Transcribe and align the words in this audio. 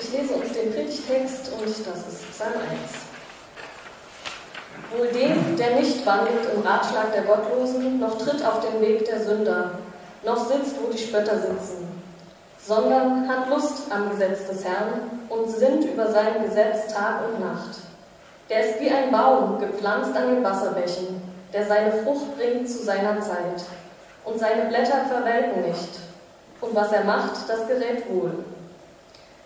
Ich 0.00 0.12
lese 0.12 0.34
uns 0.34 0.52
den 0.52 0.72
Predigtext 0.72 1.50
und 1.58 1.66
das 1.66 1.76
ist 1.76 2.30
Psalm 2.30 2.52
1. 2.52 2.60
Wohl 4.96 5.08
dem, 5.08 5.56
der 5.56 5.74
nicht 5.74 6.06
wandelt 6.06 6.46
im 6.54 6.62
Ratschlag 6.62 7.12
der 7.12 7.22
Gottlosen, 7.22 7.98
noch 7.98 8.16
tritt 8.16 8.44
auf 8.46 8.60
den 8.60 8.80
Weg 8.80 9.06
der 9.06 9.20
Sünder, 9.20 9.72
noch 10.24 10.48
sitzt, 10.48 10.76
wo 10.80 10.92
die 10.92 10.98
Spötter 10.98 11.40
sitzen, 11.40 11.88
sondern 12.64 13.28
hat 13.28 13.48
Lust 13.50 13.90
am 13.90 14.10
Gesetz 14.10 14.46
des 14.46 14.64
Herrn 14.64 15.10
und 15.28 15.50
sinnt 15.50 15.84
über 15.84 16.12
sein 16.12 16.44
Gesetz 16.44 16.94
Tag 16.94 17.22
und 17.26 17.40
Nacht. 17.40 17.78
Der 18.48 18.68
ist 18.70 18.80
wie 18.80 18.90
ein 18.90 19.10
Baum, 19.10 19.58
gepflanzt 19.58 20.16
an 20.16 20.32
den 20.32 20.44
Wasserbächen, 20.44 21.20
der 21.52 21.66
seine 21.66 22.04
Frucht 22.04 22.36
bringt 22.36 22.70
zu 22.70 22.84
seiner 22.84 23.20
Zeit. 23.20 23.64
Und 24.24 24.38
seine 24.38 24.66
Blätter 24.66 25.06
verwelken 25.08 25.62
nicht. 25.62 25.98
Und 26.60 26.74
was 26.74 26.92
er 26.92 27.02
macht, 27.02 27.48
das 27.48 27.66
gerät 27.66 28.08
wohl. 28.08 28.44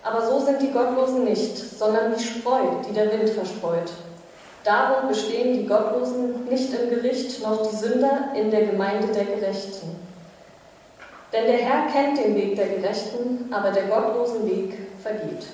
Aber 0.03 0.27
so 0.27 0.41
sind 0.41 0.61
die 0.61 0.73
Gottlosen 0.73 1.25
nicht, 1.25 1.57
sondern 1.57 2.15
wie 2.15 2.23
Spreu, 2.23 2.61
die 2.89 2.93
der 2.93 3.11
Wind 3.13 3.31
verstreut. 3.31 3.93
Darum 4.65 5.09
bestehen 5.09 5.55
die 5.55 5.67
Gottlosen 5.67 6.45
nicht 6.49 6.73
im 6.73 6.91
Gericht, 6.91 7.43
noch 7.43 7.69
die 7.69 7.77
Sünder 7.77 8.33
in 8.35 8.51
der 8.51 8.67
Gemeinde 8.67 9.09
der 9.09 9.25
Gerechten. 9.25 9.97
Denn 11.33 11.47
der 11.47 11.59
Herr 11.59 11.87
kennt 11.91 12.19
den 12.19 12.35
Weg 12.35 12.57
der 12.57 12.69
Gerechten, 12.69 13.49
aber 13.51 13.71
der 13.71 13.85
gottlosen 13.85 14.47
Weg 14.47 14.75
vergeht. 15.03 15.47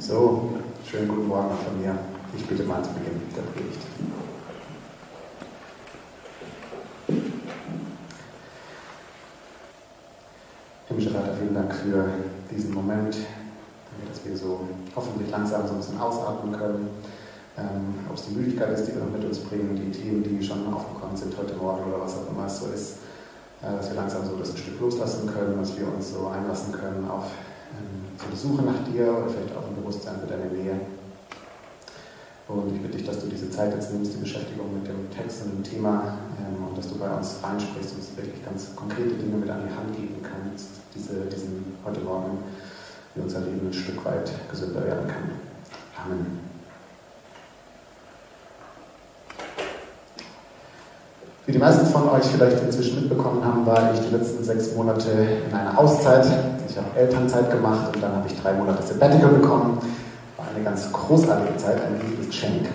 So, 0.00 0.50
schönen 0.84 1.08
guten 1.08 1.28
Morgen 1.28 1.56
von 1.64 1.80
mir. 1.80 1.96
Ich 2.36 2.44
bitte 2.46 2.64
mal 2.64 2.82
zu 2.82 2.90
Beginn 2.90 3.22
der 3.34 3.42
Predigt. 3.42 3.80
Himmlischer 10.88 11.10
Vater, 11.10 11.34
vielen 11.34 11.54
Dank 11.54 11.74
für 11.74 12.06
diesen 12.48 12.72
Moment, 12.72 13.16
dass 14.08 14.24
wir 14.24 14.36
so 14.36 14.60
hoffentlich 14.94 15.28
langsam 15.32 15.66
so 15.66 15.72
ein 15.72 15.78
bisschen 15.78 15.98
ausatmen 15.98 16.52
können. 16.52 16.88
Ähm, 17.58 18.06
ob 18.08 18.14
es 18.14 18.26
die 18.26 18.36
Müdigkeit 18.36 18.70
ist, 18.70 18.86
die 18.86 18.94
wir 18.94 19.02
noch 19.02 19.10
mit 19.10 19.24
uns 19.24 19.40
bringen, 19.40 19.74
die 19.74 19.90
Themen, 19.90 20.22
die 20.22 20.44
schon 20.44 20.72
aufgekommen 20.72 21.16
sind 21.16 21.36
heute 21.36 21.56
Morgen 21.56 21.90
oder 21.90 22.04
was 22.04 22.14
auch 22.14 22.30
immer 22.30 22.46
es 22.46 22.60
so 22.60 22.66
ist, 22.66 22.98
äh, 23.62 23.76
dass 23.76 23.88
wir 23.88 23.96
langsam 23.96 24.24
so 24.26 24.36
das 24.36 24.52
ein 24.52 24.58
Stück 24.58 24.78
loslassen 24.78 25.26
können, 25.26 25.58
dass 25.58 25.76
wir 25.76 25.92
uns 25.92 26.12
so 26.12 26.28
einlassen 26.28 26.70
können 26.70 27.10
auf 27.10 27.32
ähm, 27.74 28.06
so 28.30 28.48
Suche 28.50 28.62
nach 28.62 28.84
dir 28.86 29.10
oder 29.10 29.26
vielleicht 29.26 29.56
auch 29.56 29.66
ein 29.66 29.74
Bewusstsein 29.74 30.20
für 30.20 30.28
deine 30.28 30.46
Nähe. 30.52 30.78
Und 32.46 32.76
ich 32.76 32.80
bitte 32.80 32.98
dich, 32.98 33.06
dass 33.06 33.18
du 33.18 33.26
diese 33.26 33.50
Zeit 33.50 33.74
jetzt 33.74 33.92
nimmst, 33.92 34.14
die 34.14 34.18
Beschäftigung 34.18 34.72
mit 34.72 34.86
dem 34.86 35.10
Text 35.10 35.46
und 35.46 35.56
dem 35.56 35.64
Thema, 35.64 36.16
ähm, 36.46 36.68
und 36.68 36.78
dass 36.78 36.88
du 36.88 36.98
bei 36.98 37.10
uns 37.10 37.36
reinsprichst 37.42 37.92
und 37.92 37.98
uns 37.98 38.16
wirklich 38.16 38.44
ganz 38.44 38.74
konkrete 38.76 39.14
Dinge 39.14 39.36
mit 39.36 39.50
an 39.50 39.62
die 39.66 39.74
Hand 39.74 39.96
geben 39.96 40.22
kannst, 40.22 40.68
diese, 40.94 41.26
diesen 41.26 41.76
heute 41.84 42.00
Morgen, 42.00 42.38
wie 43.14 43.22
unser 43.22 43.40
Leben 43.40 43.68
ein 43.68 43.72
Stück 43.72 44.04
weit 44.04 44.30
gesünder 44.50 44.84
werden 44.84 45.08
kann. 45.08 45.30
Amen. 46.04 46.40
Wie 51.46 51.52
die 51.52 51.58
meisten 51.58 51.86
von 51.86 52.08
euch 52.08 52.24
vielleicht 52.24 52.60
inzwischen 52.60 53.02
mitbekommen 53.02 53.44
haben, 53.44 53.64
war 53.64 53.94
ich 53.94 54.00
die 54.00 54.14
letzten 54.14 54.42
sechs 54.42 54.74
Monate 54.74 55.10
in 55.48 55.54
einer 55.54 55.78
Auszeit. 55.78 56.26
Ich 56.68 56.76
habe 56.76 56.88
Elternzeit 56.96 57.50
gemacht 57.50 57.94
und 57.94 58.02
dann 58.02 58.16
habe 58.16 58.26
ich 58.26 58.40
drei 58.40 58.52
Monate 58.52 58.82
Sabbatical 58.82 59.30
bekommen 59.30 59.80
eine 60.56 60.64
ganz 60.64 60.90
großartige 60.92 61.56
Zeit, 61.56 61.80
ein 61.82 62.00
riesiges 62.00 62.26
Geschenk. 62.26 62.66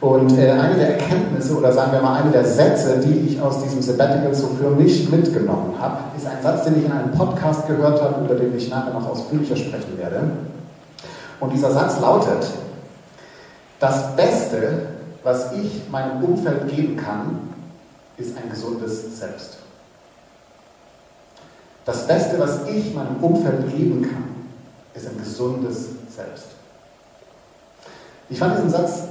Und 0.00 0.36
äh, 0.38 0.50
eine 0.50 0.74
der 0.76 0.98
Erkenntnisse 0.98 1.56
oder 1.56 1.72
sagen 1.72 1.92
wir 1.92 2.02
mal 2.02 2.20
eine 2.20 2.30
der 2.30 2.44
Sätze, 2.44 3.00
die 3.00 3.28
ich 3.28 3.40
aus 3.40 3.62
diesem 3.62 3.80
Sabbatical 3.80 4.34
so 4.34 4.48
für 4.48 4.70
mich 4.70 5.08
mitgenommen 5.08 5.74
habe, 5.80 5.98
ist 6.16 6.26
ein 6.26 6.42
Satz, 6.42 6.64
den 6.64 6.78
ich 6.78 6.84
in 6.84 6.92
einem 6.92 7.12
Podcast 7.12 7.66
gehört 7.66 8.02
habe, 8.02 8.24
über 8.24 8.34
den 8.34 8.54
ich 8.56 8.68
nachher 8.68 8.92
noch 8.92 9.08
ausführlicher 9.08 9.56
sprechen 9.56 9.96
werde. 9.96 10.20
Und 11.40 11.52
dieser 11.52 11.70
Satz 11.70 11.98
lautet, 12.00 12.46
das 13.80 14.14
Beste, 14.16 14.86
was 15.22 15.52
ich 15.52 15.82
meinem 15.90 16.22
Umfeld 16.22 16.68
geben 16.68 16.96
kann, 16.96 17.40
ist 18.18 18.36
ein 18.36 18.50
gesundes 18.50 19.18
Selbst. 19.18 19.58
Das 21.84 22.06
Beste, 22.06 22.38
was 22.38 22.66
ich 22.68 22.94
meinem 22.94 23.16
Umfeld 23.22 23.70
geben 23.74 24.02
kann, 24.02 24.24
ist 24.94 25.08
ein 25.08 25.18
gesundes 25.18 25.88
Selbst. 26.14 26.46
Ich 28.28 28.38
fand 28.38 28.56
diesen 28.56 28.70
Satz, 28.70 29.02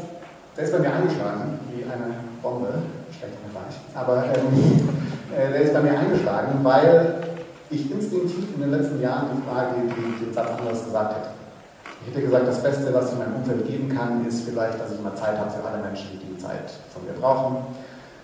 der 0.55 0.63
ist 0.63 0.71
bei 0.71 0.79
mir 0.79 0.93
eingeschlagen 0.93 1.59
wie 1.69 1.83
eine 1.83 2.15
Bombe, 2.41 2.73
schlecht 3.11 3.35
Vergleich, 3.43 3.75
aber 3.93 4.23
ähm, 4.25 4.89
äh, 5.35 5.51
der 5.51 5.61
ist 5.61 5.73
bei 5.73 5.81
mir 5.81 5.97
eingeschlagen, 5.97 6.59
weil 6.63 7.23
ich 7.69 7.91
instinktiv 7.91 8.55
in 8.55 8.61
den 8.61 8.71
letzten 8.71 9.01
Jahren 9.01 9.27
die 9.35 9.41
Frage, 9.49 9.75
die 9.83 10.25
den 10.25 10.33
Satz 10.33 10.49
anders 10.57 10.85
gesagt 10.85 11.15
hätte. 11.15 11.29
Ich 12.01 12.13
hätte 12.13 12.25
gesagt, 12.25 12.47
das 12.47 12.61
Beste, 12.61 12.93
was 12.93 13.11
ich 13.11 13.17
meinem 13.17 13.35
Umfeld 13.35 13.67
geben 13.67 13.89
kann, 13.89 14.25
ist 14.27 14.47
vielleicht, 14.47 14.79
dass 14.79 14.91
ich 14.91 15.01
mal 15.01 15.15
Zeit 15.15 15.39
habe 15.39 15.49
für 15.49 15.65
alle 15.67 15.81
Menschen, 15.81 16.19
die 16.21 16.37
Zeit 16.37 16.71
von 16.93 17.03
mir 17.03 17.13
brauchen. 17.19 17.65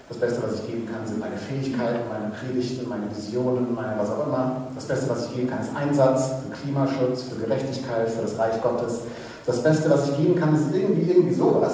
Das 0.07 0.19
Beste, 0.19 0.43
was 0.43 0.59
ich 0.59 0.67
geben 0.67 0.87
kann, 0.91 1.07
sind 1.07 1.19
meine 1.19 1.37
Fähigkeiten, 1.37 1.99
meine 2.11 2.31
Predigten, 2.35 2.87
meine 2.87 3.09
Visionen, 3.09 3.73
meine 3.73 3.97
was 3.97 4.11
auch 4.11 4.27
immer. 4.27 4.67
Das 4.75 4.85
Beste, 4.85 5.09
was 5.09 5.27
ich 5.27 5.35
geben 5.35 5.49
kann, 5.49 5.61
ist 5.61 5.75
Einsatz 5.75 6.33
für 6.43 6.51
Klimaschutz, 6.51 7.23
für 7.23 7.39
Gerechtigkeit, 7.39 8.09
für 8.09 8.21
das 8.21 8.37
Reich 8.37 8.61
Gottes 8.61 9.01
das 9.45 9.63
Beste, 9.63 9.89
was 9.89 10.09
ich 10.09 10.17
geben 10.17 10.35
kann, 10.35 10.55
ist 10.55 10.73
irgendwie, 10.73 11.11
irgendwie 11.11 11.33
sowas. 11.33 11.73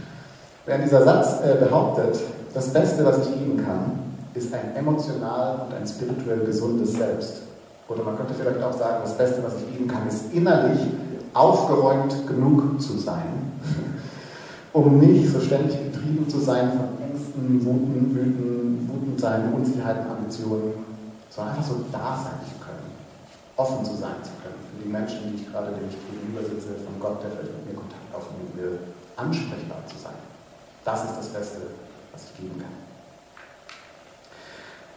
Während 0.66 0.84
dieser 0.84 1.04
Satz 1.04 1.40
äh, 1.44 1.64
behauptet, 1.64 2.18
das 2.54 2.72
Beste, 2.72 3.04
was 3.04 3.18
ich 3.20 3.34
geben 3.34 3.62
kann, 3.64 3.98
ist 4.34 4.52
ein 4.54 4.76
emotional 4.76 5.66
und 5.66 5.74
ein 5.74 5.86
spirituell 5.86 6.40
gesundes 6.40 6.92
Selbst. 6.92 7.42
Oder 7.88 8.04
man 8.04 8.16
könnte 8.16 8.34
vielleicht 8.34 8.62
auch 8.62 8.72
sagen, 8.72 8.98
das 9.02 9.16
Beste, 9.16 9.42
was 9.42 9.54
ich 9.56 9.72
geben 9.72 9.88
kann, 9.88 10.06
ist 10.06 10.32
innerlich 10.32 10.80
aufgeräumt 11.32 12.26
genug 12.26 12.80
zu 12.80 12.98
sein, 12.98 13.52
um 14.72 14.98
nicht 14.98 15.32
so 15.32 15.40
ständig 15.40 15.78
getrieben 15.92 16.28
zu 16.28 16.38
sein 16.40 16.70
von 16.70 17.06
Ängsten, 17.06 17.64
Wuten, 17.64 18.14
Wüten, 18.14 18.90
Wutendsein, 18.90 19.52
Unsicherheiten, 19.52 20.10
Ambitionen, 20.10 20.72
sondern 21.30 21.54
einfach 21.54 21.68
so 21.68 21.76
da 21.92 22.18
sein 22.22 22.40
zu 22.44 22.64
können, 22.64 22.87
offen 23.58 23.84
zu 23.84 23.98
sein 23.98 24.22
zu 24.22 24.30
können 24.38 24.62
für 24.70 24.78
die 24.78 24.88
Menschen, 24.88 25.18
die 25.26 25.42
ich 25.42 25.50
gerade, 25.50 25.74
denen 25.74 25.90
ich 25.90 25.98
gegenüber 25.98 26.46
sitze, 26.46 26.78
von 26.78 26.94
Gott, 27.02 27.18
der 27.22 27.34
vielleicht 27.34 27.58
mit 27.58 27.66
mir 27.66 27.76
Kontakt 27.82 28.06
aufnehmen 28.14 28.54
will, 28.54 28.78
ansprechbar 29.18 29.82
zu 29.90 29.98
sein. 29.98 30.14
Das 30.86 31.04
ist 31.04 31.18
das 31.18 31.28
Beste, 31.34 31.74
was 32.14 32.30
ich 32.30 32.32
geben 32.38 32.54
kann. 32.62 32.70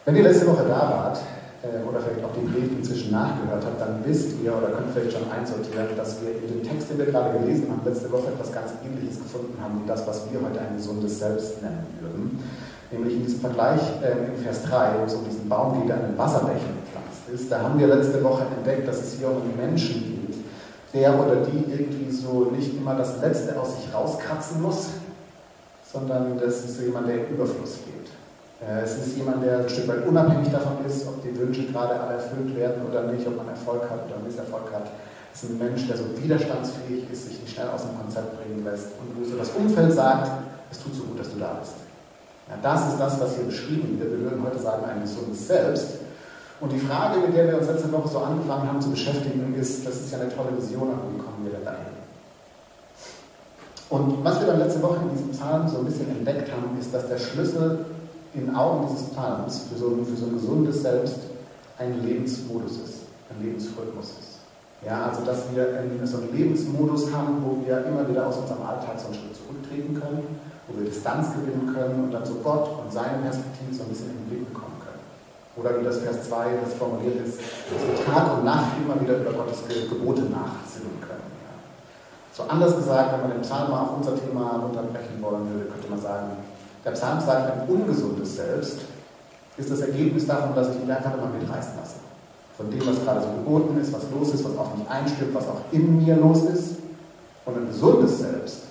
Wenn 0.06 0.16
ihr 0.16 0.22
letzte 0.22 0.46
Woche 0.46 0.62
da 0.62 0.78
wart, 0.78 1.18
äh, 1.62 1.82
oder 1.82 1.98
vielleicht 1.98 2.22
auch 2.22 2.34
die 2.38 2.46
Predigt 2.46 2.78
inzwischen 2.78 3.10
nachgehört 3.10 3.66
habt, 3.66 3.80
dann 3.82 3.98
wisst 4.06 4.38
ihr 4.38 4.54
oder 4.54 4.70
könnt 4.70 4.94
vielleicht 4.94 5.18
schon 5.18 5.26
einsortieren, 5.30 5.98
dass 5.98 6.22
wir 6.22 6.30
in 6.30 6.46
dem 6.46 6.62
Text, 6.62 6.90
den 6.90 6.98
wir 6.98 7.06
gerade 7.06 7.38
gelesen 7.38 7.66
haben, 7.66 7.82
letzte 7.82 8.10
Woche 8.10 8.30
etwas 8.30 8.50
ganz 8.54 8.78
Ähnliches 8.86 9.18
gefunden 9.18 9.58
haben, 9.58 9.82
wie 9.82 9.86
das, 9.90 10.06
was 10.06 10.22
wir 10.30 10.38
heute 10.38 10.62
ein 10.62 10.78
gesundes 10.78 11.18
Selbst 11.18 11.62
nennen 11.62 11.86
würden. 11.98 12.38
Nämlich 12.94 13.14
in 13.14 13.22
diesem 13.26 13.40
Vergleich 13.40 13.82
äh, 14.02 14.30
im 14.30 14.38
Vers 14.38 14.62
3, 14.70 15.02
wo 15.02 15.04
es 15.04 15.14
um 15.14 15.24
diesen 15.24 15.48
Baum 15.48 15.82
geht, 15.82 15.90
an 15.90 16.14
den 16.14 16.18
Wasserbächen 16.18 16.82
ist, 17.32 17.50
da 17.50 17.62
haben 17.62 17.78
wir 17.78 17.86
letzte 17.86 18.22
Woche 18.22 18.44
entdeckt, 18.56 18.86
dass 18.86 19.00
es 19.00 19.14
hier 19.14 19.28
um 19.28 19.42
einen 19.42 19.56
Menschen 19.56 19.94
geht, 19.94 20.36
der 20.94 21.18
oder 21.18 21.36
die 21.36 21.72
irgendwie 21.72 22.10
so 22.10 22.50
nicht 22.54 22.76
immer 22.76 22.94
das 22.94 23.20
Letzte 23.20 23.58
aus 23.58 23.76
sich 23.76 23.92
rauskratzen 23.92 24.60
muss, 24.60 24.88
sondern 25.90 26.38
das 26.38 26.64
ist 26.64 26.80
jemand, 26.80 27.08
der 27.08 27.26
in 27.26 27.34
Überfluss 27.34 27.78
geht. 27.84 28.12
Äh, 28.66 28.82
es 28.84 28.96
ist 28.96 29.16
jemand, 29.16 29.44
der 29.44 29.60
ein 29.60 29.68
Stück 29.68 29.88
weit 29.88 30.06
unabhängig 30.06 30.50
davon 30.50 30.84
ist, 30.86 31.06
ob 31.06 31.22
die 31.22 31.36
Wünsche 31.38 31.64
gerade 31.66 31.98
alle 31.98 32.14
erfüllt 32.14 32.54
werden 32.56 32.82
oder 32.88 33.10
nicht, 33.10 33.26
ob 33.26 33.36
man 33.36 33.48
Erfolg 33.48 33.82
hat 33.90 34.06
oder 34.06 34.22
Misserfolg 34.24 34.72
hat. 34.72 34.88
Es 35.34 35.44
ist 35.44 35.50
ein 35.50 35.58
Mensch, 35.58 35.86
der 35.88 35.96
so 35.96 36.04
widerstandsfähig 36.16 37.10
ist, 37.10 37.28
sich 37.28 37.40
nicht 37.40 37.54
schnell 37.54 37.68
aus 37.68 37.82
dem 37.82 37.96
Konzept 37.98 38.36
bringen 38.36 38.64
lässt 38.64 38.88
und 39.00 39.16
wo 39.18 39.24
so 39.24 39.36
das 39.36 39.50
Umfeld 39.50 39.92
sagt, 39.92 40.30
es 40.70 40.82
tut 40.82 40.94
so 40.94 41.04
gut, 41.04 41.20
dass 41.20 41.32
du 41.32 41.38
da 41.38 41.56
bist. 41.58 41.72
Ja, 42.48 42.56
das 42.62 42.92
ist 42.92 43.00
das, 43.00 43.20
was 43.20 43.36
hier 43.36 43.44
beschrieben 43.44 43.98
wird. 43.98 44.10
Wir 44.12 44.20
würden 44.20 44.44
heute 44.44 44.58
sagen, 44.58 44.84
ein 44.84 45.00
gesundes 45.00 45.46
Selbst. 45.46 46.01
Und 46.62 46.70
die 46.70 46.78
Frage, 46.78 47.18
mit 47.18 47.36
der 47.36 47.48
wir 47.48 47.58
uns 47.58 47.66
letzte 47.66 47.90
Woche 47.90 48.08
so 48.08 48.18
angefangen 48.20 48.68
haben 48.68 48.80
zu 48.80 48.90
beschäftigen, 48.90 49.52
ist, 49.58 49.84
das 49.84 49.96
ist 49.96 50.12
ja 50.12 50.20
eine 50.20 50.32
tolle 50.32 50.56
Vision, 50.56 50.94
aber 50.94 51.10
wie 51.12 51.18
kommen 51.18 51.42
wir 51.42 51.50
denn 51.50 51.64
dahin? 51.64 51.90
Und 53.90 54.24
was 54.24 54.38
wir 54.38 54.46
dann 54.46 54.60
letzte 54.60 54.80
Woche 54.80 55.00
in 55.02 55.10
diesem 55.10 55.30
Psalm 55.30 55.68
so 55.68 55.78
ein 55.78 55.84
bisschen 55.84 56.08
entdeckt 56.08 56.52
haben, 56.52 56.78
ist, 56.78 56.94
dass 56.94 57.08
der 57.08 57.18
Schlüssel 57.18 57.84
in 58.32 58.54
Augen 58.54 58.86
dieses 58.86 59.10
Psalms 59.10 59.66
für 59.68 59.76
so, 59.76 59.90
für 60.06 60.16
so 60.16 60.26
ein 60.26 60.34
gesundes 60.34 60.82
Selbst 60.82 61.18
ein 61.78 62.00
Lebensmodus 62.00 62.72
ist, 62.72 62.98
ein 63.28 63.44
Lebensrhythmus 63.44 64.10
ist. 64.22 64.38
Ja, 64.86 65.06
also 65.10 65.24
dass 65.24 65.52
wir 65.52 65.66
so 66.06 66.18
einen 66.18 66.32
Lebensmodus 66.32 67.12
haben, 67.12 67.42
wo 67.44 67.66
wir 67.66 67.84
immer 67.86 68.08
wieder 68.08 68.28
aus 68.28 68.36
unserem 68.36 68.62
Alltag 68.62 69.00
so 69.00 69.06
einen 69.06 69.14
Schritt 69.14 69.34
zurücktreten 69.34 70.00
können, 70.00 70.40
wo 70.68 70.78
wir 70.78 70.88
Distanz 70.88 71.34
gewinnen 71.34 71.74
können 71.74 72.04
und 72.04 72.12
dann 72.12 72.24
so 72.24 72.34
Gott 72.34 72.70
und 72.84 72.92
seine 72.92 73.18
Perspektive 73.18 73.74
so 73.74 73.82
ein 73.82 73.88
bisschen 73.88 74.10
in 74.10 74.16
den 74.18 74.28
Blick 74.30 74.52
bekommen. 74.54 74.71
Oder 75.56 75.78
wie 75.78 75.84
das 75.84 75.98
Vers 75.98 76.28
2 76.28 76.46
das 76.64 76.74
formuliert 76.74 77.26
ist, 77.26 77.38
dass 77.38 77.82
wir 77.86 78.04
Tag 78.04 78.38
und 78.38 78.44
Nacht 78.44 78.72
immer 78.82 78.98
wieder 79.00 79.18
über 79.18 79.32
Gottes 79.32 79.64
Gebote 79.68 80.22
nachsinnen 80.22 80.98
können. 81.00 81.32
So 82.32 82.44
anders 82.44 82.74
gesagt, 82.76 83.12
wenn 83.12 83.20
man 83.20 83.30
den 83.32 83.42
Psalm 83.42 83.70
mal 83.70 83.82
auf 83.82 83.96
unser 83.98 84.14
Thema 84.18 84.64
unterbrechen 84.64 85.20
wollen 85.20 85.52
würde, 85.52 85.68
könnte 85.70 85.90
man 85.90 86.00
sagen, 86.00 86.28
der 86.82 86.92
Psalm 86.92 87.20
sagt, 87.20 87.52
ein 87.52 87.68
ungesundes 87.68 88.36
Selbst 88.36 88.78
ist 89.58 89.70
das 89.70 89.80
Ergebnis 89.80 90.26
davon, 90.26 90.54
dass 90.54 90.70
ich 90.70 90.80
mich 90.80 90.90
einfach 90.90 91.12
immer 91.12 91.28
mitreißen 91.28 91.74
lasse. 91.78 91.96
von 92.56 92.70
dem, 92.70 92.86
was 92.86 93.02
gerade 93.02 93.20
so 93.22 93.28
geboten 93.28 93.78
ist, 93.80 93.92
was 93.92 94.02
los 94.10 94.34
ist, 94.34 94.44
was 94.44 94.56
auch 94.56 94.74
nicht 94.76 94.88
einstimmt, 94.90 95.34
was 95.34 95.48
auch 95.48 95.60
in 95.72 96.04
mir 96.04 96.16
los 96.16 96.42
ist. 96.44 96.76
Und 97.44 97.56
ein 97.56 97.66
gesundes 97.66 98.18
Selbst 98.18 98.62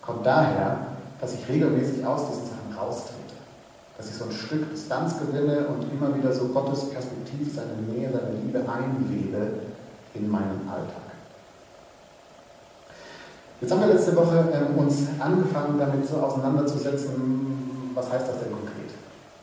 kommt 0.00 0.24
daher, 0.24 0.78
dass 1.20 1.34
ich 1.34 1.48
regelmäßig 1.48 2.04
aus 2.06 2.28
diesen 2.28 2.46
Sachen 2.46 2.78
raustrete. 2.78 3.21
Dass 4.02 4.10
ich 4.10 4.18
so 4.18 4.24
ein 4.24 4.32
Stück 4.32 4.68
Distanz 4.68 5.14
gewinne 5.14 5.64
und 5.70 5.86
immer 5.94 6.10
wieder 6.18 6.32
so 6.32 6.46
Gottes 6.48 6.90
Perspektive, 6.90 7.48
seine 7.48 7.78
Nähe, 7.86 8.10
seine 8.10 8.34
Liebe 8.42 8.58
einwebe 8.58 9.62
in 10.12 10.28
meinen 10.28 10.66
Alltag. 10.66 11.14
Jetzt 13.60 13.70
haben 13.70 13.78
wir 13.78 13.94
letzte 13.94 14.16
Woche 14.16 14.42
äh, 14.50 14.76
uns 14.76 15.06
angefangen, 15.20 15.78
damit 15.78 16.04
so 16.04 16.16
auseinanderzusetzen, 16.16 17.94
was 17.94 18.10
heißt 18.10 18.26
das 18.26 18.40
denn 18.42 18.50
konkret? 18.50 18.90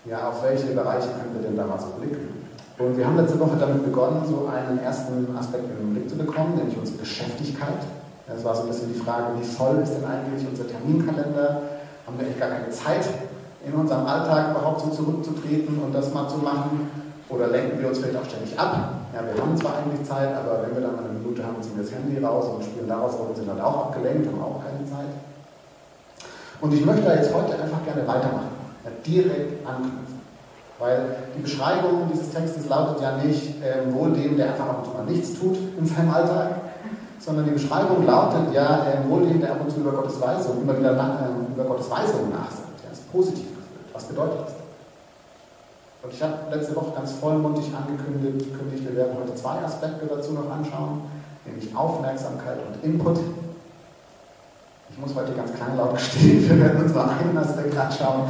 Ja, 0.04 0.28
auf 0.28 0.44
welche 0.44 0.76
Bereiche 0.76 1.08
können 1.08 1.40
wir 1.40 1.42
denn 1.48 1.56
da 1.56 1.66
mal 1.66 1.80
so 1.80 1.96
blicken? 1.98 2.44
Und 2.78 2.98
wir 2.98 3.08
haben 3.08 3.16
letzte 3.16 3.40
Woche 3.40 3.56
damit 3.58 3.86
begonnen, 3.86 4.28
so 4.28 4.52
einen 4.52 4.80
ersten 4.80 5.38
Aspekt 5.38 5.72
in 5.72 5.88
den 5.88 5.94
Blick 5.94 6.10
zu 6.10 6.18
bekommen, 6.18 6.58
nämlich 6.58 6.78
unsere 6.78 6.98
Geschäftigkeit. 6.98 7.88
Es 8.28 8.44
war 8.44 8.54
so 8.54 8.64
ein 8.64 8.68
bisschen 8.68 8.92
die 8.94 9.00
Frage, 9.00 9.40
wie 9.40 9.46
voll 9.46 9.80
ist 9.82 9.94
denn 9.94 10.04
eigentlich 10.04 10.46
unser 10.46 10.68
Terminkalender? 10.68 11.62
Haben 12.06 12.20
wir 12.20 12.26
eigentlich 12.26 12.40
gar 12.40 12.50
keine 12.50 12.70
Zeit, 12.72 13.08
in 13.66 13.74
unserem 13.74 14.06
Alltag 14.06 14.52
überhaupt 14.52 14.82
so 14.82 14.90
zurückzutreten 14.90 15.80
und 15.80 15.94
das 15.94 16.14
mal 16.14 16.28
zu 16.28 16.38
machen? 16.38 16.90
Oder 17.30 17.48
lenken 17.48 17.80
wir 17.80 17.90
uns 17.90 18.00
vielleicht 18.00 18.18
auch 18.18 18.26
ständig 18.26 18.58
ab? 18.58 18.90
Ja, 19.14 19.22
wir 19.22 19.42
haben 19.42 19.56
zwar 19.56 19.78
eigentlich 19.78 20.08
Zeit, 20.08 20.36
aber 20.36 20.64
wenn 20.64 20.74
wir 20.74 20.82
dann 20.82 20.96
mal 20.96 21.04
eine 21.04 21.20
Minute 21.20 21.44
haben, 21.46 21.62
ziehen 21.62 21.76
wir 21.76 21.84
das 21.84 21.94
Handy 21.94 22.18
raus 22.18 22.46
und 22.46 22.64
spielen 22.64 22.88
darauf 22.88 23.20
rum 23.20 23.28
und 23.30 23.36
sind 23.36 23.48
dann 23.48 23.62
auch 23.62 23.88
abgelenkt, 23.88 24.28
haben 24.28 24.42
auch 24.42 24.62
keine 24.64 24.86
Zeit. 24.90 25.14
Und 26.62 26.74
ich 26.74 26.86
möchte 26.86 27.04
da 27.04 27.16
jetzt 27.16 27.34
heute 27.34 27.54
einfach 27.54 27.84
gerne 27.86 28.08
weitermachen, 28.08 28.50
ja, 28.84 28.92
direkt 29.06 29.66
anknüpfen. 29.66 30.20
Weil 30.80 31.28
die 31.36 31.42
Beschreibung 31.42 32.10
dieses 32.12 32.32
Textes 32.32 32.68
lautet 32.70 33.02
ja 33.02 33.18
nicht 33.18 33.62
äh, 33.62 33.94
wohl 33.94 34.12
dem, 34.12 34.38
der 34.38 34.52
einfach 34.52 34.70
ab 34.70 34.78
und 34.80 34.86
zu 34.86 34.98
mal 34.98 35.06
nichts 35.06 35.38
tut 35.40 35.58
in 35.78 35.86
seinem 35.86 36.10
Alltag, 36.10 36.56
sondern 37.20 37.46
die 37.46 37.52
Beschreibung 37.52 38.06
lautet 38.06 38.54
ja 38.54 38.86
äh, 38.88 39.10
wohl 39.10 39.28
dem, 39.28 39.42
der 39.42 39.52
ab 39.52 39.62
und 39.62 39.70
zu 39.70 39.82
über 39.82 39.92
Gottes 39.92 40.20
Weisung, 40.22 40.62
immer 40.62 40.78
wieder 40.78 40.94
nach, 40.94 41.22
äh, 41.22 41.54
über 41.54 41.66
Gottes 41.66 41.90
Weisung 41.90 42.30
nachsinnt. 42.30 42.69
Positiv 43.12 43.48
gefühlt. 43.48 43.94
Was 43.94 44.04
bedeutet 44.06 44.40
das? 44.46 44.54
Und 46.02 46.14
ich 46.14 46.24
habe 46.24 46.34
letzte 46.56 46.76
Woche 46.76 46.94
ganz 46.96 47.12
vollmundig 47.14 47.66
angekündigt, 47.76 48.48
wir 48.86 48.96
werden 48.96 49.18
heute 49.22 49.36
zwei 49.36 49.62
Aspekte 49.64 50.06
dazu 50.06 50.32
noch 50.32 50.50
anschauen, 50.50 51.02
nämlich 51.46 51.76
Aufmerksamkeit 51.76 52.58
und 52.66 52.84
Input. 52.84 53.20
Ich 54.92 54.98
muss 54.98 55.14
heute 55.14 55.34
ganz 55.34 55.54
kleinlaut 55.54 55.94
gestehen, 55.98 56.50
wir 56.50 56.60
werden 56.60 56.84
uns 56.84 56.94
mal 56.94 57.10
einen 57.10 57.38
Aspekt 57.38 57.78
anschauen, 57.78 58.24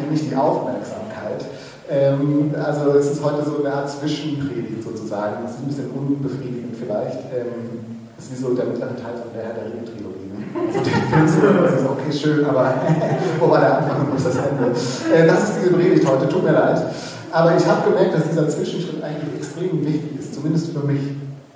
nämlich 0.00 0.28
die 0.28 0.36
Aufmerksamkeit. 0.36 1.44
Ähm, 1.88 2.54
also 2.56 2.92
es 2.92 3.10
ist 3.10 3.24
heute 3.24 3.44
so 3.44 3.64
eine 3.64 3.74
Art 3.74 3.90
Zwischenpredigt 3.90 4.82
sozusagen. 4.82 5.42
Das 5.42 5.52
ist 5.52 5.60
ein 5.60 5.66
bisschen 5.66 5.90
unbefriedigend 5.90 6.76
vielleicht. 6.76 7.18
Ähm, 7.34 7.95
ist 8.26 8.32
wie 8.32 8.42
so 8.42 8.54
der 8.54 8.66
mittlere 8.66 8.96
Teil 8.96 9.14
von 9.14 9.30
der 9.34 9.44
Herr 9.44 9.54
der 9.54 9.64
Ringe-Trilogie. 9.66 10.26
Ne? 10.34 10.38
Also 10.66 10.80
den 10.82 11.54
du, 11.54 11.62
das 11.62 11.80
ist 11.80 11.86
okay, 11.86 12.12
schön, 12.12 12.44
aber 12.44 12.74
wo 13.40 13.50
war 13.50 13.60
der 13.60 13.78
Anfang 13.78 14.00
und 14.00 14.12
wo 14.12 14.16
ist 14.16 14.26
das 14.26 14.36
Ende? 14.36 14.74
Äh, 15.14 15.26
das 15.26 15.44
ist 15.44 15.52
diese 15.60 15.72
Predigt 15.74 16.08
heute, 16.08 16.28
tut 16.28 16.42
mir 16.42 16.52
leid. 16.52 16.82
Aber 17.30 17.56
ich 17.56 17.66
habe 17.66 17.90
gemerkt, 17.90 18.14
dass 18.14 18.28
dieser 18.28 18.48
Zwischenschritt 18.48 19.02
eigentlich 19.02 19.36
extrem 19.36 19.84
wichtig 19.84 20.18
ist, 20.18 20.34
zumindest 20.34 20.72
für 20.72 20.80
mich. 20.80 21.00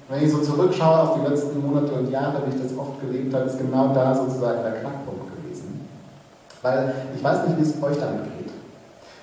Wenn 0.09 0.25
ich 0.25 0.33
so 0.33 0.39
zurückschaue 0.39 0.99
auf 0.99 1.21
die 1.21 1.31
letzten 1.31 1.61
Monate 1.65 1.93
und 1.93 2.11
Jahre, 2.11 2.43
wie 2.45 2.57
ich 2.57 2.63
das 2.63 2.77
oft 2.77 3.01
gelebt 3.01 3.33
habe, 3.33 3.45
ist 3.45 3.59
genau 3.59 3.95
da 3.95 4.15
sozusagen 4.15 4.63
der 4.63 4.73
Knackpunkt 4.73 5.31
gewesen. 5.37 5.87
Weil 6.63 6.93
ich 7.17 7.23
weiß 7.23 7.47
nicht, 7.47 7.59
wie 7.59 7.63
es 7.63 7.83
euch 7.83 7.99
damit 7.99 8.25
geht. 8.25 8.51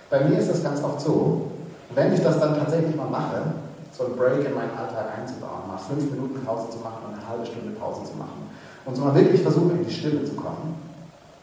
Bei 0.10 0.24
mir 0.24 0.40
ist 0.40 0.50
das 0.50 0.64
ganz 0.64 0.82
oft 0.82 1.02
so, 1.02 1.52
wenn 1.94 2.14
ich 2.14 2.22
das 2.22 2.40
dann 2.40 2.58
tatsächlich 2.58 2.96
mal 2.96 3.10
mache, 3.10 3.67
so 3.98 4.06
einen 4.06 4.16
Break 4.16 4.46
in 4.46 4.54
meinen 4.54 4.78
Alltag 4.78 5.18
einzubauen, 5.18 5.68
mal 5.68 5.78
fünf 5.78 6.12
Minuten 6.12 6.46
Pause 6.46 6.70
zu 6.70 6.78
machen 6.80 7.02
und 7.08 7.14
eine 7.18 7.28
halbe 7.28 7.46
Stunde 7.46 7.72
Pause 7.72 8.04
zu 8.04 8.18
machen 8.18 8.50
und 8.86 8.96
so 8.96 9.04
mal 9.04 9.16
wirklich 9.16 9.42
versuche, 9.42 9.74
in 9.74 9.86
die 9.86 9.92
Stille 9.92 10.24
zu 10.24 10.34
kommen, 10.36 10.76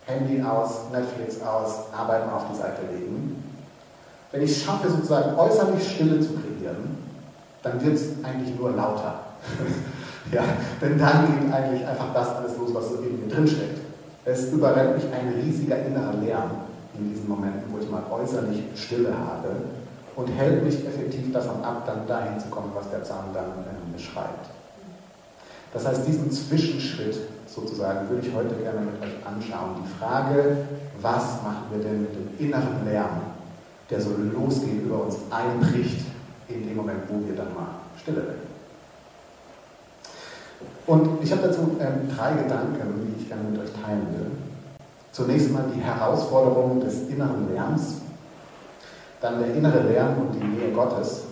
Handy 0.06 0.41
aus, 0.41 0.91
Netflix 0.93 1.43
aus, 1.43 1.93
Arbeiten 1.93 2.31
auf 2.31 2.45
die 2.53 2.56
Seite 2.56 2.83
legen, 2.93 3.43
wenn 4.31 4.43
ich 4.43 4.51
es 4.51 4.62
schaffe, 4.62 4.89
sozusagen 4.89 5.37
äußerlich 5.37 5.83
Stille 5.95 6.21
zu 6.21 6.35
kreieren, 6.35 6.99
dann 7.62 7.85
wird 7.85 7.95
es 7.95 8.25
eigentlich 8.25 8.56
nur 8.59 8.71
lauter. 8.73 9.21
ja, 10.33 10.43
denn 10.81 10.99
dann 10.99 11.27
geht 11.27 11.53
eigentlich 11.53 11.87
einfach 11.87 12.12
das 12.12 12.29
alles 12.37 12.56
los, 12.59 12.75
was 12.75 12.89
so 12.89 12.97
in 12.97 13.27
mir 13.27 13.35
drinsteckt. 13.35 13.79
Es 14.25 14.53
überrennt 14.53 14.97
mich 14.97 15.05
ein 15.12 15.35
riesiger 15.41 15.85
innerer 15.85 16.15
Lärm 16.15 16.51
in 16.99 17.11
diesen 17.11 17.29
Momenten, 17.29 17.73
wo 17.73 17.79
ich 17.79 17.91
mal 17.91 18.03
äußerlich 18.11 18.65
Stille 18.75 19.12
habe 19.12 19.51
und 20.17 20.29
hält 20.29 20.65
mich 20.65 20.87
effektiv 20.87 21.33
davon 21.33 21.63
ab, 21.65 21.83
dann 21.87 22.07
dahin 22.07 22.39
zu 22.39 22.49
kommen, 22.49 22.73
was 22.75 22.91
der 22.91 22.99
Psalm 22.99 23.27
dann 23.33 23.45
äh, 23.45 23.97
beschreibt. 23.97 24.47
Das 25.73 25.87
heißt, 25.87 26.07
diesen 26.07 26.31
Zwischenschritt 26.31 27.17
sozusagen 27.47 28.09
würde 28.09 28.27
ich 28.27 28.35
heute 28.35 28.55
gerne 28.55 28.81
mit 28.81 29.03
euch 29.03 29.27
anschauen. 29.27 29.83
Die 29.83 29.99
Frage, 29.99 30.57
was 31.01 31.43
machen 31.43 31.65
wir 31.73 31.83
denn 31.83 32.03
mit 32.03 32.15
dem 32.15 32.47
inneren 32.47 32.85
Lärm, 32.85 33.21
der 33.91 34.01
so 34.01 34.11
losgeht, 34.11 34.83
über 34.85 35.05
uns 35.05 35.17
einbricht, 35.31 36.07
in 36.49 36.69
dem 36.69 36.77
Moment, 36.77 37.01
wo 37.09 37.27
wir 37.27 37.35
dann 37.35 37.53
mal 37.55 37.67
stille 38.01 38.19
werden. 38.19 38.55
Und 40.87 41.23
ich 41.23 41.33
habe 41.33 41.49
dazu 41.49 41.77
ähm, 41.81 42.09
drei 42.15 42.35
Gedanken, 42.35 43.07
die 43.07 43.23
ich 43.23 43.29
gerne 43.29 43.49
mit 43.51 43.61
euch 43.61 43.71
teilen 43.73 44.07
will. 44.13 44.31
Zunächst 45.13 45.51
mal 45.51 45.65
die 45.75 45.81
Herausforderung 45.81 46.81
des 46.81 47.09
inneren 47.09 47.53
Lärms, 47.53 48.03
dann 49.25 49.41
der 49.41 49.55
innere 49.55 49.81
Lärm 49.88 50.19
und 50.21 50.35
die 50.35 50.44
Nähe 50.44 50.71
Gottes 50.71 51.23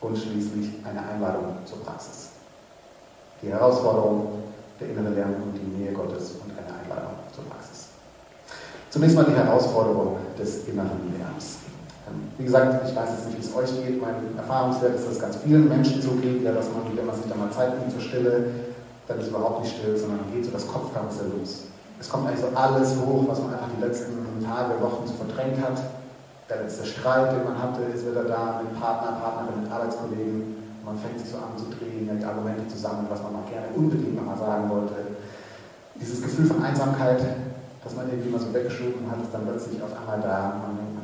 und 0.00 0.18
schließlich 0.18 0.82
eine 0.82 0.98
Einladung 0.98 1.54
zur 1.64 1.78
Praxis. 1.84 2.30
Die 3.40 3.48
Herausforderung, 3.48 4.42
der 4.80 4.90
innere 4.90 5.14
Lärm 5.14 5.34
und 5.38 5.54
die 5.54 5.78
Nähe 5.78 5.92
Gottes 5.92 6.32
und 6.42 6.50
eine 6.50 6.74
Einladung 6.74 7.14
zur 7.32 7.44
Praxis. 7.44 7.94
Zunächst 8.90 9.14
mal 9.14 9.24
die 9.26 9.36
Herausforderung 9.36 10.16
des 10.36 10.66
inneren 10.66 11.06
Lärms. 11.16 11.62
Ähm, 12.10 12.34
wie 12.36 12.44
gesagt, 12.44 12.90
ich 12.90 12.96
weiß 12.96 13.10
jetzt 13.10 13.26
nicht, 13.26 13.38
wie 13.38 13.46
es 13.46 13.54
euch 13.54 13.80
geht. 13.80 14.02
Mein 14.02 14.36
Erfahrungswert 14.36 14.96
ist, 14.96 15.06
dass 15.06 15.12
es 15.12 15.20
ganz 15.20 15.36
vielen 15.36 15.68
Menschen 15.68 16.02
so 16.02 16.18
geht, 16.18 16.42
ja, 16.42 16.50
dass 16.50 16.66
man, 16.66 16.82
wenn 16.96 17.06
man 17.06 17.14
sich 17.14 17.30
da 17.30 17.36
mal 17.36 17.52
Zeit 17.52 17.78
nimmt 17.78 17.92
zur 17.92 18.00
Stille, 18.00 18.50
dann 19.06 19.20
ist 19.20 19.28
überhaupt 19.28 19.62
nicht 19.62 19.76
still, 19.76 19.96
sondern 19.96 20.18
geht 20.34 20.44
so 20.44 20.50
das 20.50 20.66
Kopfkarussell 20.66 21.30
los. 21.38 21.70
Es 22.00 22.08
kommt 22.08 22.26
eigentlich 22.26 22.40
so 22.40 22.50
alles 22.56 22.96
hoch, 22.96 23.22
was 23.28 23.38
man 23.38 23.54
einfach 23.54 23.70
die 23.78 23.84
letzten 23.86 24.18
Tage, 24.42 24.82
Wochen 24.82 25.06
so 25.06 25.14
verdrängt 25.14 25.62
hat. 25.62 25.78
Der 26.50 26.62
letzte 26.62 26.84
Streit, 26.84 27.30
den 27.30 27.44
man 27.44 27.62
hatte, 27.62 27.82
ist 27.94 28.10
wieder 28.10 28.24
da 28.24 28.60
mit 28.60 28.74
Partner, 28.74 29.22
Partnerin, 29.22 29.62
mit 29.62 29.70
Arbeitskollegen. 29.70 30.58
Man 30.84 30.98
fängt 30.98 31.20
sich 31.20 31.30
so 31.30 31.38
an 31.38 31.54
zu 31.54 31.70
drehen, 31.70 32.10
die 32.10 32.24
Argumente 32.24 32.66
zusammen, 32.66 33.06
was 33.08 33.22
man 33.22 33.32
mal 33.38 33.46
gerne 33.46 33.70
unbedingt 33.76 34.16
nochmal 34.16 34.36
sagen 34.36 34.68
wollte. 34.68 35.14
Dieses 35.94 36.20
Gefühl 36.20 36.46
von 36.46 36.62
Einsamkeit, 36.62 37.22
das 37.84 37.94
man 37.94 38.10
irgendwie 38.10 38.30
mal 38.30 38.40
so 38.40 38.52
weggeschoben 38.52 39.06
hat, 39.06 39.22
ist 39.22 39.32
dann 39.32 39.46
plötzlich 39.46 39.80
auf 39.80 39.94
einmal 39.94 40.18
da. 40.20 40.58
Man 40.58 40.76
denkt, 40.76 41.00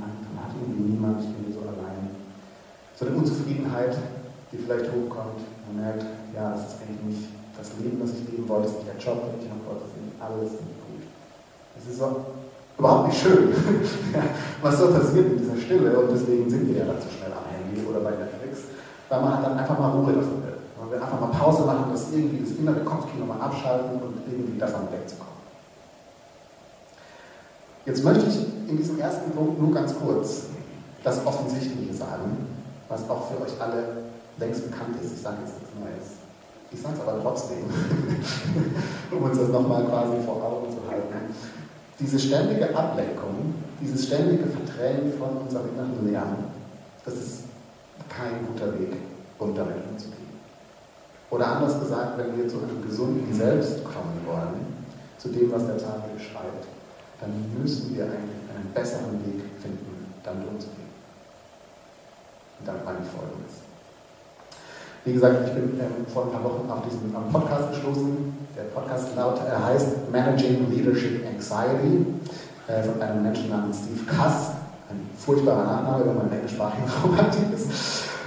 irgendwie 0.61 0.93
niemand, 0.93 1.21
ich 1.21 1.31
bin 1.31 1.53
so 1.53 1.61
allein. 1.63 2.11
So 2.97 3.07
eine 3.07 3.17
Unzufriedenheit, 3.17 3.97
die 4.51 4.59
vielleicht 4.59 4.91
hochkommt. 4.91 5.41
Man 5.69 5.85
merkt, 5.85 6.05
ja, 6.35 6.53
das 6.53 6.75
ist 6.75 6.83
eigentlich 6.83 7.05
nicht 7.07 7.29
das 7.57 7.71
Leben, 7.81 8.01
das 8.01 8.13
ich 8.13 8.29
leben 8.29 8.49
wollte, 8.49 8.69
das 8.69 8.73
ist 8.73 8.79
nicht 8.85 8.93
der 8.93 9.01
Job, 9.01 9.31
den 9.31 9.47
ich 9.47 9.51
habe 9.51 9.65
wollte, 9.65 9.85
ist 9.89 9.97
nicht 9.97 10.19
alles 10.21 10.53
nicht 10.61 10.81
gut. 10.85 11.05
Das 11.77 11.85
ist 11.87 11.99
so 11.99 12.27
überhaupt 12.79 13.09
nicht 13.09 13.21
schön, 13.21 13.49
was 14.63 14.79
so 14.79 14.93
passiert 14.93 15.27
in 15.33 15.39
dieser 15.39 15.57
Stille 15.57 15.99
und 15.99 16.11
deswegen 16.13 16.49
sind 16.49 16.69
wir 16.69 16.79
ja 16.79 16.85
dann 16.85 17.01
so 17.01 17.09
schnell 17.09 17.33
am 17.33 17.47
Handy 17.49 17.87
oder 17.87 18.01
bei 18.01 18.11
Netflix, 18.11 18.69
weil 19.09 19.21
man 19.21 19.43
dann 19.43 19.59
einfach 19.59 19.79
mal 19.79 19.91
Ruhe 19.91 20.13
davon 20.13 20.43
will. 20.45 20.57
Man 20.79 20.91
will 20.91 20.99
einfach 20.99 21.21
mal 21.21 21.29
Pause 21.29 21.65
machen, 21.65 21.87
das 21.93 22.13
irgendwie 22.13 22.45
das 22.45 22.59
innere 22.59 22.85
Kopfkino 22.85 23.25
mal 23.25 23.41
abschalten 23.41 24.01
und 24.01 24.15
irgendwie 24.31 24.59
davon 24.59 24.83
wegzukommen. 24.93 25.37
Jetzt 27.87 28.05
möchte 28.05 28.27
ich 28.27 28.69
in 28.69 28.77
diesem 28.77 28.99
ersten 28.99 29.31
Punkt 29.31 29.61
nur 29.61 29.73
ganz 29.73 29.95
kurz 29.97 30.47
das 31.03 31.25
Offensichtliche 31.25 31.95
sagen, 31.95 32.47
was 32.89 33.09
auch 33.09 33.31
für 33.31 33.41
euch 33.41 33.53
alle 33.61 34.03
längst 34.39 34.71
bekannt 34.71 34.97
ist. 35.01 35.15
Ich 35.15 35.23
sage 35.23 35.37
jetzt 35.45 35.55
nichts 35.55 35.71
Neues. 35.79 36.19
Ich 36.73 36.83
sage 36.83 36.95
es 36.97 37.01
aber 37.01 37.23
trotzdem, 37.23 37.59
um 39.13 39.23
uns 39.23 39.39
das 39.39 39.49
nochmal 39.49 39.85
quasi 39.85 40.17
vor 40.27 40.43
Augen 40.43 40.71
zu 40.71 40.79
halten. 40.91 41.33
Diese 41.99 42.19
ständige 42.19 42.77
Ablenkung, 42.77 43.55
dieses 43.81 44.07
ständige 44.07 44.45
Verdrängen 44.45 45.13
von 45.19 45.37
unserem 45.39 45.71
inneren 45.71 46.13
Lernen, 46.13 46.45
das 47.05 47.15
ist 47.15 47.41
kein 48.09 48.47
guter 48.47 48.79
Weg, 48.79 48.97
um 49.39 49.55
damit 49.55 49.77
umzugehen. 49.91 50.17
Oder 51.31 51.57
anders 51.57 51.81
gesagt, 51.81 52.19
wenn 52.19 52.37
wir 52.37 52.49
zu 52.49 52.59
einem 52.59 52.83
gesunden 52.87 53.33
Selbst 53.33 53.83
kommen 53.85 54.21
wollen, 54.27 54.67
zu 55.19 55.29
dem, 55.29 55.51
was 55.51 55.67
der 55.67 55.75
Psalm 55.75 56.03
beschreibt, 56.15 56.67
dann 57.21 57.31
müssen 57.59 57.97
wir 57.97 58.05
eigentlich 58.05 58.45
einen 58.55 58.71
besseren 58.75 59.15
Weg 59.25 59.43
finden, 59.61 60.13
damit 60.23 60.47
umzugehen. 60.49 60.91
Und 62.59 62.69
dann 62.69 62.85
meine 62.85 63.05
folgendes. 63.05 63.66
Wie 65.07 65.13
gesagt, 65.13 65.37
ich 65.47 65.55
bin 65.55 65.79
ähm, 65.79 66.05
vor 66.13 66.25
ein 66.25 66.31
paar 66.33 66.43
Wochen 66.43 66.69
auf 66.69 66.83
diesen 66.83 67.15
Podcast 67.31 67.71
gestoßen. 67.71 68.35
Der 68.57 68.65
Podcast 68.75 69.15
laut, 69.17 69.39
äh, 69.39 69.55
heißt 69.55 70.11
Managing 70.11 70.67
Leadership 70.69 71.25
Anxiety 71.25 72.07
äh, 72.67 72.83
von 72.83 73.01
einem 73.01 73.23
Menschen 73.23 73.49
namens 73.49 73.79
Steve 73.79 74.05
Kass. 74.05 74.51
Ein 74.91 75.07
furchtbarer 75.17 75.63
Nachname, 75.63 76.07
wenn 76.07 76.17
man 76.17 76.27
im 76.27 76.33
englischsprachigen 76.33 76.91
Raum 77.05 77.15
aktiv 77.21 77.45
ist. 77.55 77.71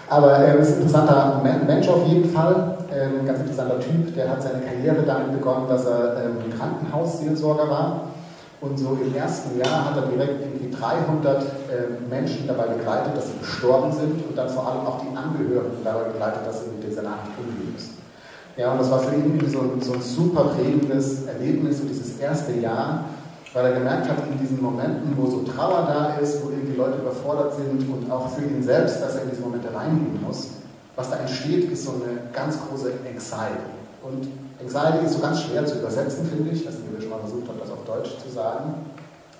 Aber 0.07 0.31
er 0.31 0.55
ist 0.55 0.77
ein 0.77 0.83
interessanter 0.83 1.41
Mensch 1.43 1.89
auf 1.89 2.07
jeden 2.07 2.31
Fall, 2.31 2.77
ein 2.89 3.25
ganz 3.25 3.41
interessanter 3.41 3.81
Typ. 3.81 4.15
Der 4.15 4.29
hat 4.29 4.41
seine 4.41 4.61
Karriere 4.61 5.03
damit 5.05 5.33
begonnen, 5.33 5.67
dass 5.67 5.85
er 5.85 6.23
ähm, 6.23 6.37
Krankenhausseelsorger 6.57 7.69
war. 7.69 8.01
Und 8.61 8.77
so 8.77 8.97
im 9.01 9.15
ersten 9.15 9.57
Jahr 9.57 9.85
hat 9.85 9.95
er 9.95 10.07
direkt 10.07 10.41
irgendwie 10.41 10.75
300 10.75 11.41
äh, 11.41 11.45
Menschen 12.09 12.45
dabei 12.45 12.67
begleitet, 12.67 13.15
dass 13.15 13.27
sie 13.27 13.39
gestorben 13.39 13.91
sind 13.93 14.27
und 14.27 14.37
dann 14.37 14.49
vor 14.49 14.67
allem 14.67 14.85
auch 14.85 14.99
die 14.99 15.15
Angehörigen 15.15 15.79
dabei 15.83 16.09
begleitet, 16.11 16.41
dass 16.45 16.65
sie 16.65 16.71
mit 16.71 16.85
dieser 16.85 17.03
Nachricht 17.03 17.39
umgehen 17.39 17.71
müssen. 17.73 17.97
Ja, 18.57 18.73
und 18.73 18.81
das 18.81 18.91
war 18.91 18.99
für 18.99 19.15
ihn 19.15 19.23
irgendwie 19.25 19.49
so 19.49 19.61
ein, 19.61 19.81
so 19.81 19.93
ein 19.93 20.01
super 20.01 20.43
prägendes 20.55 21.25
Erlebnis, 21.25 21.77
so 21.77 21.85
dieses 21.85 22.19
erste 22.19 22.51
Jahr, 22.59 23.05
weil 23.53 23.65
er 23.67 23.79
gemerkt 23.79 24.09
hat, 24.09 24.17
in 24.29 24.37
diesen 24.37 24.61
Momenten, 24.61 25.15
wo 25.15 25.25
so 25.25 25.43
Trauer 25.43 25.87
da 25.87 26.17
ist, 26.21 26.43
wo 26.43 26.49
irgendwie 26.49 26.75
Leute 26.75 26.97
überfordert 26.99 27.55
sind 27.55 27.89
und 27.89 28.11
auch 28.11 28.29
für 28.29 28.43
ihn 28.43 28.61
selbst, 28.61 29.01
dass 29.01 29.15
er 29.15 29.23
in 29.23 29.29
diese 29.29 29.41
Momente 29.41 29.73
reingehen 29.73 30.21
muss, 30.21 30.49
was 30.97 31.09
da 31.09 31.15
entsteht, 31.15 31.71
ist 31.71 31.85
so 31.85 31.91
eine 31.91 32.19
ganz 32.33 32.57
große 32.67 32.91
Anxiety. 33.07 33.71
Und 34.03 34.27
Anxiety 34.61 35.05
ist 35.05 35.13
so 35.13 35.19
ganz 35.19 35.41
schwer 35.41 35.65
zu 35.65 35.79
übersetzen, 35.79 36.27
finde 36.27 36.51
ich. 36.51 36.61
Ich 36.61 36.67
weiß 36.67 36.75
nicht, 36.79 36.89
ob 36.91 36.95
ihr 36.95 37.01
schon 37.01 37.09
mal 37.11 37.19
versucht 37.19 37.47
habt, 37.47 37.61
das 37.61 37.71
auf 37.71 37.85
Deutsch 37.85 38.19
zu 38.19 38.29
sagen. 38.29 38.75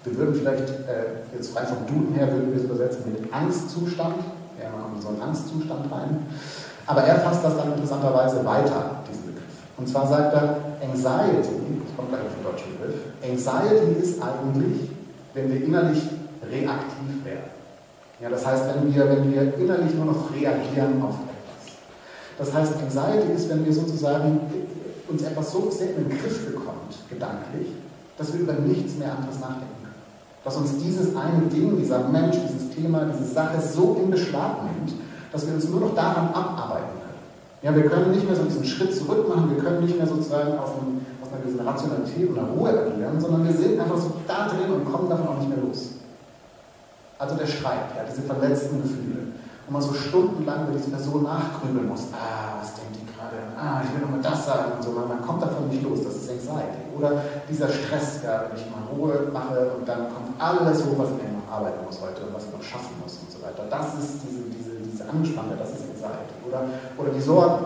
Wir 0.03 0.17
würden 0.17 0.33
vielleicht, 0.33 0.69
äh, 0.88 1.27
jetzt 1.35 1.55
rein 1.55 1.67
vom 1.67 1.85
Duden 1.85 2.15
her, 2.15 2.31
würden 2.31 2.51
wir 2.51 2.59
es 2.59 2.63
übersetzen 2.63 3.11
mit 3.11 3.33
Angstzustand. 3.33 4.15
Ja, 4.55 4.69
man 4.71 4.83
kommt 4.83 5.01
so 5.01 5.09
einen 5.09 5.21
Angstzustand 5.21 5.91
rein. 5.91 6.25
Aber 6.88 7.03
er 7.03 7.19
fasst 7.19 7.43
das 7.43 7.57
dann 7.57 7.73
interessanterweise 7.73 8.43
weiter, 8.45 9.03
diesen 9.09 9.27
Begriff. 9.27 9.53
Und 9.77 9.88
zwar 9.88 10.07
sagt 10.07 10.33
er, 10.33 10.57
Anxiety, 10.81 11.83
das 11.83 11.95
kommt 11.95 12.09
gleich 12.09 12.21
auf 12.23 12.33
den 12.33 12.43
deutschen 12.43 12.71
Begriff, 12.79 12.95
Anxiety 13.21 13.99
ist 14.01 14.23
eigentlich, 14.23 14.89
wenn 15.33 15.51
wir 15.51 15.63
innerlich 15.63 16.01
reaktiv 16.41 17.25
werden. 17.25 17.51
Ja, 18.21 18.29
das 18.29 18.45
heißt, 18.45 18.63
wenn 18.73 18.93
wir, 18.93 19.09
wenn 19.09 19.31
wir 19.31 19.53
innerlich 19.57 19.93
nur 19.95 20.05
noch 20.05 20.33
reagieren 20.33 21.01
auf 21.03 21.15
etwas. 21.29 21.75
Das 22.38 22.53
heißt, 22.53 22.73
Anxiety 22.81 23.33
ist, 23.33 23.49
wenn 23.49 23.65
wir 23.65 23.73
sozusagen 23.73 24.41
uns 25.10 25.24
etwas 25.24 25.51
so 25.51 25.70
sehr 25.72 25.96
in 25.96 26.08
den 26.08 26.18
Griff 26.18 26.46
bekommt, 26.46 26.96
gedanklich, 27.10 27.68
dass 28.18 28.34
wir 28.34 28.42
über 28.42 28.54
nichts 28.54 28.96
mehr 28.98 29.16
anderes 29.16 29.39
nachdenken 29.39 29.82
können. 29.82 30.04
Dass 30.44 30.56
uns 30.58 30.78
dieses 30.78 31.16
eine 31.16 31.48
Ding, 31.51 31.78
dieser 31.78 32.08
Mensch, 32.10 32.38
dieses 32.38 32.70
Thema, 32.75 33.06
diese 33.06 33.32
Sache 33.32 33.60
so 33.62 33.98
in 34.04 34.12
Beschlag 34.12 34.63
nimmt, 34.63 34.94
dass 35.32 35.48
wir 35.48 35.54
uns 35.54 35.68
nur 35.70 35.82
noch 35.82 35.96
daran 35.96 36.28
abarbeiten 36.30 37.00
können. 37.00 37.20
Ja, 37.62 37.75
wir 37.75 37.89
können 37.89 38.12
nicht 38.12 38.25
mehr 38.25 38.36
so 38.36 38.44
diesen 38.44 38.66
Schritt 38.66 38.96
zurück 38.96 39.28
machen, 39.28 39.50
wir 39.56 39.62
können 39.62 39.84
nicht 39.84 39.98
mehr 39.98 40.08
sozusagen 40.08 40.58
aus, 40.58 40.72
einem, 40.80 41.06
aus 41.22 41.32
einer 41.32 41.42
gewissen 41.42 41.68
Rationalität 41.68 42.30
einer 42.30 42.48
Ruhe 42.48 42.70
agieren, 42.70 43.20
sondern 43.20 43.46
wir 43.46 43.54
sind 43.54 43.80
einfach 43.80 43.98
so 43.98 44.13
da 44.28 44.48
drin 44.48 44.72
und 44.72 44.86
kommen 44.86 45.10
davon 45.10 45.28
auch 45.28 45.38
nicht 45.39 45.50
mehr 45.50 45.63
los. 45.63 45.89
Also 47.18 47.36
der 47.36 47.48
Streit, 47.48 47.96
ja, 47.98 48.04
diese 48.10 48.22
verletzten 48.22 48.82
Gefühle. 48.82 49.28
Und 49.68 49.74
man 49.74 49.82
so 49.82 49.94
stundenlang 49.94 50.68
über 50.68 50.78
diese 50.78 50.89
Person 50.89 51.24
nachgrübeln 51.24 51.88
muss. 51.88 52.08
Ah, 52.13 52.58
was 52.60 52.74
denkt 52.75 52.96
die? 52.96 53.09
Ah, 53.57 53.81
ich 53.83 53.93
will 53.93 54.01
noch 54.01 54.12
mal 54.15 54.21
das 54.21 54.45
sagen 54.45 54.77
und 54.77 54.83
so. 54.83 54.91
Man, 54.91 55.07
man 55.07 55.21
kommt 55.21 55.41
davon 55.41 55.67
nicht 55.69 55.83
los, 55.83 56.00
das 56.03 56.15
ist 56.15 56.29
Anxiety. 56.29 56.89
Oder 56.98 57.21
dieser 57.50 57.69
Stress, 57.69 58.24
ja, 58.24 58.48
wenn 58.48 58.57
ich 58.57 58.65
mal 58.69 58.83
Ruhe 58.91 59.29
mache 59.31 59.71
und 59.77 59.88
dann 59.88 60.09
kommt 60.13 60.33
alles 60.39 60.86
hoch, 60.86 60.98
was 60.98 61.09
ich 61.13 61.21
noch 61.21 61.48
arbeiten 61.51 61.86
muss 61.86 62.00
heute 62.01 62.25
und 62.25 62.33
was 62.33 62.45
ich 62.45 62.53
noch 62.53 62.63
schaffen 62.63 62.95
muss 63.01 63.19
und 63.21 63.31
so 63.31 63.39
weiter. 63.41 63.65
Das 63.69 63.93
ist 63.98 64.24
diese, 64.24 64.48
diese, 64.50 64.79
diese 64.81 65.03
Angespannte, 65.09 65.55
das 65.57 65.69
ist 65.75 65.86
Anxiety. 65.89 66.36
Oder, 66.48 66.65
oder 66.98 67.09
die 67.12 67.21
Sorgen, 67.21 67.65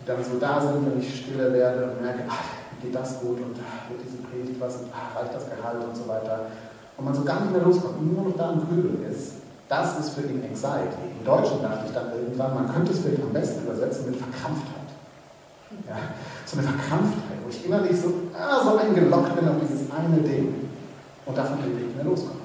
die 0.00 0.04
dann 0.06 0.22
so 0.24 0.38
da 0.38 0.60
sind, 0.60 0.84
wenn 0.84 1.00
ich 1.00 1.24
stille 1.24 1.52
werde 1.52 1.90
und 1.90 2.02
merke, 2.02 2.24
ach, 2.28 2.64
geht 2.82 2.94
das 2.94 3.20
gut 3.20 3.40
und 3.40 3.56
ach, 3.60 3.88
wird 3.90 4.00
diese 4.04 4.20
Predigt 4.24 4.60
was 4.60 4.76
und 4.76 4.92
ach, 4.92 5.16
reicht 5.16 5.34
das 5.34 5.48
Gehalt 5.48 5.80
und 5.80 5.96
so 5.96 6.08
weiter 6.08 6.52
und 6.96 7.04
man 7.04 7.14
so 7.14 7.24
gar 7.24 7.40
nicht 7.40 7.52
mehr 7.52 7.62
loskommt 7.62 7.98
und 7.98 8.14
nur 8.14 8.24
noch 8.28 8.36
da 8.36 8.50
am 8.50 8.66
Grübeln 8.66 9.04
ist, 9.10 9.42
das 9.68 9.98
ist 9.98 10.10
für 10.10 10.22
ihn 10.22 10.44
Anxiety. 10.44 11.18
Im 11.18 11.24
Deutschen 11.24 11.62
dachte 11.62 11.86
ich 11.86 11.92
dann 11.92 12.12
irgendwann, 12.12 12.54
man 12.54 12.72
könnte 12.72 12.92
es 12.92 13.00
vielleicht 13.00 13.22
am 13.22 13.32
besten 13.32 13.64
übersetzen 13.64 14.10
mit 14.10 14.16
Verkrampftheit. 14.16 14.83
Ja, 15.88 15.96
so 16.46 16.58
eine 16.58 16.66
Verkrampftheit, 16.66 17.38
wo 17.44 17.50
ich 17.50 17.64
innerlich 17.64 18.00
so, 18.00 18.12
ah, 18.36 18.62
so 18.64 18.76
eingeloggt 18.78 19.36
bin 19.36 19.48
auf 19.48 19.56
dieses 19.60 19.90
eine 19.90 20.16
Ding 20.22 20.70
und 21.26 21.36
davon 21.36 21.58
will 21.64 21.72
ich 21.78 21.86
nicht 21.86 21.96
mehr 21.96 22.04
loskommen. 22.04 22.44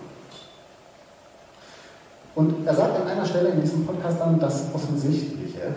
Und 2.36 2.66
er 2.66 2.74
sagt 2.74 3.02
an 3.02 3.08
einer 3.08 3.26
Stelle 3.26 3.50
in 3.50 3.62
diesem 3.62 3.86
Podcast 3.86 4.20
dann 4.20 4.40
das 4.40 4.66
Offensichtliche. 4.74 5.74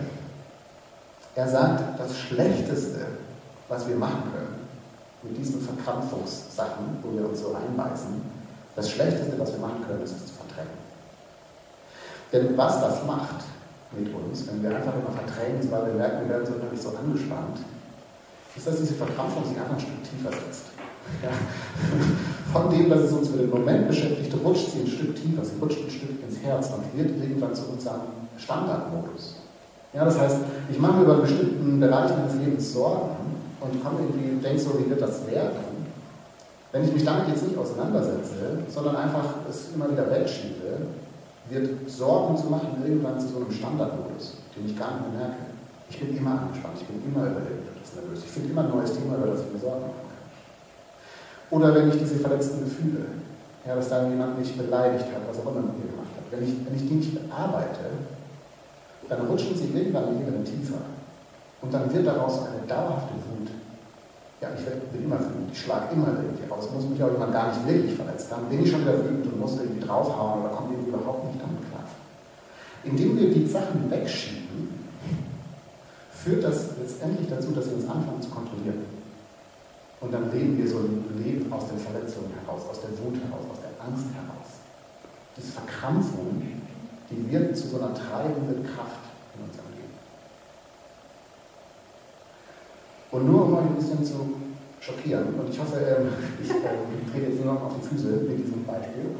Er 1.35 1.47
sagt, 1.47 1.99
das 1.99 2.17
Schlechteste, 2.17 3.05
was 3.67 3.87
wir 3.87 3.95
machen 3.95 4.31
können, 4.31 4.63
mit 5.23 5.37
diesen 5.37 5.61
Verkrampfungssachen, 5.61 6.99
wo 7.01 7.17
wir 7.17 7.27
uns 7.27 7.41
so 7.41 7.53
reinbeißen, 7.53 8.21
das 8.75 8.89
Schlechteste, 8.89 9.39
was 9.39 9.51
wir 9.53 9.59
machen 9.59 9.83
können, 9.87 10.03
ist 10.03 10.15
es 10.15 10.27
zu 10.27 10.33
verdrängen. 10.33 10.77
Denn 12.31 12.57
was 12.57 12.81
das 12.81 13.05
macht 13.05 13.43
mit 13.97 14.13
uns, 14.13 14.47
wenn 14.47 14.61
wir 14.63 14.75
einfach 14.75 14.93
immer 14.93 15.13
verdrängen, 15.13 15.61
weil 15.71 15.87
wir 15.87 15.93
merken, 15.93 16.27
wir 16.27 16.29
werden 16.29 16.45
so 16.45 16.53
innerlich 16.55 16.81
so 16.81 16.89
angespannt, 16.89 17.59
ist, 18.55 18.67
dass 18.67 18.77
diese 18.77 18.93
Verkrampfung 18.95 19.45
sich 19.45 19.57
einfach 19.57 19.73
ein 19.73 19.79
Stück 19.79 20.03
tiefer 20.03 20.31
setzt. 20.31 20.73
Ja. 21.21 21.29
Von 22.53 22.69
dem, 22.69 22.89
dass 22.89 23.01
es 23.01 23.11
uns 23.11 23.29
für 23.29 23.37
den 23.37 23.49
Moment 23.49 23.87
beschäftigt, 23.87 24.33
rutscht 24.43 24.71
sie 24.71 24.81
ein 24.81 24.87
Stück 24.87 25.15
tiefer, 25.15 25.43
sie 25.43 25.57
rutscht 25.59 25.79
ein 25.83 25.89
Stück 25.89 26.21
ins 26.21 26.39
Herz 26.39 26.69
und 26.69 26.85
wird 26.97 27.17
irgendwann 27.17 27.55
zu 27.55 27.63
unserem 27.65 28.01
Standardmodus. 28.37 29.37
Ja, 29.93 30.05
das 30.05 30.19
heißt, 30.19 30.37
ich 30.69 30.79
mache 30.79 30.97
mir 30.97 31.03
über 31.03 31.13
einen 31.13 31.21
bestimmten 31.21 31.79
Bereich 31.79 32.11
meines 32.15 32.35
Lebens 32.35 32.73
Sorgen 32.73 33.15
und 33.59 33.83
komme 33.83 33.99
irgendwie 34.01 34.41
denke 34.41 34.59
so, 34.59 34.77
wie 34.79 34.89
wird 34.89 35.01
das 35.01 35.25
werden? 35.27 35.83
Wenn 36.71 36.83
ich 36.83 36.93
mich 36.93 37.05
damit 37.05 37.27
jetzt 37.27 37.47
nicht 37.47 37.57
auseinandersetze, 37.57 38.57
sondern 38.69 38.95
einfach 38.95 39.25
es 39.49 39.69
immer 39.75 39.91
wieder 39.91 40.09
wegschiebe, 40.09 40.77
wird 41.53 41.89
Sorgen 41.89 42.37
zu 42.37 42.47
machen 42.47 42.83
irgendwann 42.85 43.19
zu 43.19 43.27
so 43.27 43.37
einem 43.37 43.51
Standardmodus, 43.51 44.37
den 44.55 44.65
ich 44.65 44.77
gar 44.77 44.97
nicht 44.97 45.11
mehr 45.11 45.27
merke. 45.27 45.43
Ich 45.89 45.99
bin 45.99 46.17
immer 46.17 46.41
angespannt, 46.41 46.77
ich 46.81 46.87
bin 46.87 47.03
immer 47.05 47.29
nervös, 47.29 48.23
ich 48.25 48.31
finde 48.31 48.49
immer 48.49 48.63
ein 48.63 48.71
neues 48.71 48.93
Thema, 48.93 49.17
über 49.17 49.27
das 49.27 49.41
ich 49.45 49.53
mir 49.53 49.59
Sorgen 49.59 49.81
machen 49.81 50.01
kann. 50.09 51.59
Oder 51.59 51.75
wenn 51.75 51.89
ich 51.89 51.99
diese 51.99 52.15
verletzten 52.15 52.65
Gefühle, 52.65 53.05
ja, 53.65 53.75
dass 53.75 53.89
da 53.89 54.07
jemand 54.07 54.39
mich 54.39 54.57
beleidigt 54.57 55.05
hat, 55.13 55.21
was 55.29 55.37
auch 55.39 55.51
immer 55.51 55.61
mit 55.69 55.77
mir 55.77 55.91
gemacht 55.93 56.13
hat, 56.17 56.25
wenn 56.31 56.43
ich, 56.43 56.65
wenn 56.65 56.75
ich 56.75 56.87
die 56.87 56.95
nicht 56.95 57.13
bearbeite, 57.13 58.09
dann 59.07 59.27
rutschen 59.27 59.55
sie 59.55 59.69
irgendwann 59.69 60.17
in 60.17 60.45
tiefer. 60.45 60.81
Und 61.61 61.73
dann 61.73 61.93
wird 61.93 62.07
daraus 62.07 62.39
eine 62.47 62.67
dauerhafte 62.67 63.13
Wut 63.13 63.49
ja, 64.43 64.49
ich 64.59 64.91
bin 64.91 65.05
immer 65.05 65.19
wütend, 65.19 65.55
ich 65.55 65.61
schlage 65.63 65.95
immer 65.95 66.07
irgendwie 66.19 66.43
aus, 66.51 66.69
muss 66.69 66.83
mich 66.83 67.01
auch 67.01 67.11
jemand 67.11 67.31
gar 67.31 67.47
nicht 67.47 67.65
wirklich 67.65 67.95
verletzt 67.95 68.27
haben, 68.29 68.51
bin 68.51 68.61
ich 68.61 68.69
schon 68.69 68.81
wieder 68.81 68.99
wütend 68.99 69.25
und 69.31 69.39
muss 69.39 69.55
irgendwie 69.55 69.79
draufhauen 69.79 70.41
oder 70.41 70.49
komme 70.49 70.73
irgendwie 70.73 70.91
überhaupt 70.91 71.31
nicht. 71.31 71.32
Indem 72.83 73.17
wir 73.17 73.33
die 73.33 73.47
Sachen 73.47 73.89
wegschieben, 73.89 74.69
führt 76.11 76.43
das 76.43 76.77
letztendlich 76.79 77.29
dazu, 77.29 77.51
dass 77.51 77.67
wir 77.67 77.75
uns 77.75 77.87
anfangen 77.87 78.21
zu 78.21 78.29
kontrollieren. 78.29 78.85
Und 80.01 80.13
dann 80.13 80.31
leben 80.31 80.57
wir 80.57 80.67
so 80.67 80.79
ein 80.79 81.23
Leben 81.23 81.51
aus 81.51 81.69
den 81.69 81.79
Verletzungen 81.79 82.31
heraus, 82.43 82.63
aus 82.69 82.81
der 82.81 82.91
Wut 82.91 83.15
heraus, 83.15 83.45
aus 83.51 83.59
der 83.61 83.85
Angst 83.85 84.05
heraus. 84.13 84.59
Diese 85.37 85.51
Verkrampfung, 85.51 86.41
die 87.09 87.31
wird 87.31 87.55
zu 87.55 87.67
so 87.67 87.77
einer 87.77 87.93
treibenden 87.93 88.63
Kraft 88.63 88.99
in 89.35 89.43
unserem 89.45 89.73
Und 93.13 93.31
nur 93.31 93.45
um 93.45 93.53
euch 93.53 93.65
ein 93.65 93.75
bisschen 93.75 94.03
zu 94.03 94.33
schockieren, 94.81 95.35
und 95.35 95.47
ich 95.47 95.59
hoffe, 95.59 95.77
ähm, 95.77 96.09
ich 96.41 96.49
ähm, 96.49 97.05
trete 97.11 97.29
jetzt 97.29 97.45
nur 97.45 97.53
noch 97.53 97.61
auf 97.61 97.73
die 97.79 97.87
Füße 97.87 98.07
mit 98.27 98.39
diesem 98.39 98.65
Beispiel. 98.65 99.13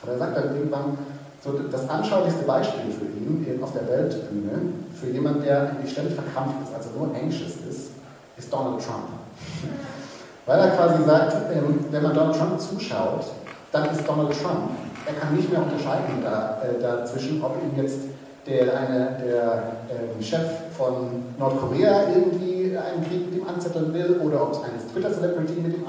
Aber 0.00 0.12
er 0.12 0.18
sagt 0.18 0.36
dann 0.36 0.56
irgendwann, 0.56 0.96
so 1.42 1.52
das 1.70 1.88
anschaulichste 1.88 2.44
Beispiel 2.44 2.92
für 2.92 3.04
ihn 3.06 3.62
auf 3.62 3.72
der 3.72 3.88
Weltbühne, 3.88 4.72
für 4.94 5.08
jemanden, 5.08 5.42
der 5.42 5.70
eigentlich 5.70 5.92
ständig 5.92 6.14
verkrampft 6.14 6.56
ist, 6.64 6.74
also 6.74 6.90
nur 6.98 7.14
anxious 7.14 7.56
ist, 7.68 7.90
ist 8.36 8.52
Donald 8.52 8.82
Trump. 8.84 9.08
Weil 10.46 10.60
er 10.60 10.70
quasi 10.70 11.04
sagt, 11.04 11.36
ähm, 11.54 11.84
wenn 11.90 12.02
man 12.02 12.14
Donald 12.14 12.36
Trump 12.36 12.60
zuschaut, 12.60 13.24
dann 13.72 13.90
ist 13.90 14.06
Donald 14.06 14.32
Trump. 14.32 14.70
Er 15.06 15.14
kann 15.14 15.34
nicht 15.34 15.50
mehr 15.50 15.62
unterscheiden 15.62 16.22
da, 16.22 16.60
äh, 16.62 16.80
dazwischen, 16.80 17.42
ob 17.42 17.56
ihm 17.62 17.82
jetzt 17.82 17.98
der, 18.46 18.76
eine, 18.76 19.16
der 19.24 19.62
äh, 19.88 20.22
Chef 20.22 20.74
von 20.76 21.34
Nordkorea 21.38 22.08
irgendwie 22.14 22.76
einen 22.76 23.06
Krieg 23.06 23.30
mit 23.30 23.40
ihm 23.40 23.48
anzetteln 23.48 23.92
will 23.94 24.20
oder 24.24 24.42
ob 24.42 24.52
es 24.52 24.58
eine 24.58 24.78
Twitter-Celebrity 24.92 25.60
mit 25.60 25.76
ihm 25.76 25.86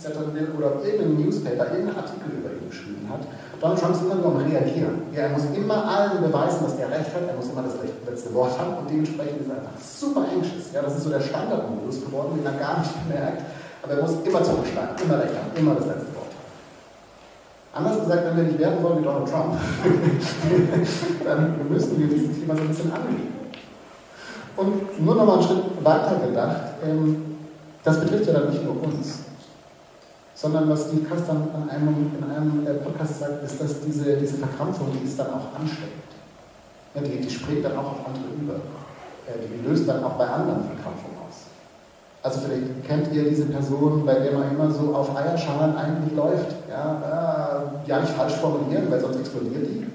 anzetteln 0.00 0.32
will 0.34 0.48
oder 0.56 0.80
irgendein 0.82 1.20
Newspaper 1.20 1.68
irgendeinen 1.68 1.96
Artikel 1.96 2.32
über 2.40 2.48
ihn 2.56 2.68
geschrieben 2.70 3.04
hat. 3.12 3.20
Donald 3.60 3.78
Trump 3.78 3.94
ist 3.94 4.02
immer 4.02 4.14
nur 4.14 4.32
am 4.32 4.36
Reagieren. 4.40 5.02
Ja, 5.12 5.28
er 5.28 5.28
muss 5.36 5.44
immer 5.54 5.84
allen 5.84 6.22
beweisen, 6.24 6.64
dass 6.64 6.78
er 6.78 6.88
Recht 6.88 7.12
hat, 7.12 7.28
er 7.28 7.36
muss 7.36 7.52
immer 7.52 7.62
das 7.62 7.76
letzte 8.08 8.32
Wort 8.32 8.58
haben 8.58 8.78
und 8.80 8.88
dementsprechend 8.88 9.42
ist 9.42 9.50
er 9.50 9.56
einfach 9.60 9.76
super 9.76 10.24
anxious. 10.24 10.72
Ja, 10.72 10.80
das 10.80 10.96
ist 10.96 11.04
so 11.04 11.10
der 11.10 11.20
Standardmodus 11.20 12.00
geworden, 12.06 12.40
den 12.40 12.46
er 12.46 12.56
gar 12.58 12.80
nicht 12.80 12.96
merkt, 13.08 13.42
aber 13.82 13.92
er 13.92 14.02
muss 14.02 14.16
immer 14.24 14.42
zurückschlagen, 14.42 14.96
immer 15.04 15.18
Recht 15.20 15.36
haben, 15.36 15.52
immer 15.54 15.74
das 15.74 15.86
letzte 15.86 16.16
Wort. 16.16 16.32
Anders 17.72 18.00
gesagt, 18.00 18.24
wenn 18.24 18.36
wir 18.36 18.44
nicht 18.44 18.58
werden 18.58 18.82
wollen 18.82 18.98
wie 18.98 19.04
Donald 19.04 19.28
Trump, 19.28 19.54
dann 21.24 21.68
müssen 21.68 21.98
wir 22.00 22.08
dieses 22.08 22.40
Thema 22.40 22.56
so 22.56 22.62
ein 22.62 22.68
bisschen 22.68 22.92
angehen. 22.92 23.40
Und 24.56 25.04
nur 25.04 25.14
noch 25.14 25.24
mal 25.24 25.34
einen 25.34 25.42
Schritt 25.42 25.84
weiter 25.84 26.16
gedacht, 26.26 26.56
ähm, 26.84 27.36
das 27.84 28.00
betrifft 28.00 28.26
ja 28.26 28.32
dann 28.32 28.50
nicht 28.50 28.64
nur 28.64 28.82
uns, 28.82 29.20
sondern 30.40 30.70
was 30.70 30.86
Steve 30.86 31.04
Kastan 31.04 31.48
in 31.54 31.68
einem, 31.68 32.12
in 32.16 32.24
einem 32.24 32.82
Podcast 32.82 33.20
sagt, 33.20 33.44
ist, 33.44 33.60
dass 33.60 33.80
diese, 33.80 34.16
diese 34.16 34.38
Verkrampfung, 34.38 34.88
die 34.92 35.06
ist 35.06 35.18
dann 35.18 35.28
auch 35.28 35.52
ansteckend. 35.58 36.10
Ja, 36.94 37.02
die, 37.02 37.20
die 37.20 37.30
spricht 37.30 37.62
dann 37.62 37.76
auch 37.76 37.92
auf 37.92 38.06
andere 38.06 38.32
über. 38.40 38.54
Äh, 38.54 39.36
die 39.46 39.68
löst 39.68 39.86
dann 39.86 40.02
auch 40.02 40.12
bei 40.12 40.26
anderen 40.26 40.64
Verkrampfungen 40.64 41.18
aus. 41.28 41.52
Also 42.22 42.40
vielleicht 42.40 42.84
kennt 42.86 43.12
ihr 43.12 43.28
diese 43.28 43.46
Person, 43.46 44.06
bei 44.06 44.14
der 44.14 44.32
man 44.32 44.50
immer 44.50 44.70
so 44.70 44.94
auf 44.94 45.14
Eierschalen 45.14 45.76
eigentlich 45.76 46.16
läuft. 46.16 46.56
Ja, 46.70 47.68
äh, 47.84 47.88
ja 47.88 48.00
nicht 48.00 48.12
falsch 48.14 48.34
formulieren, 48.34 48.90
weil 48.90 49.00
sonst 49.00 49.20
explodiert 49.20 49.66
die. 49.68 49.86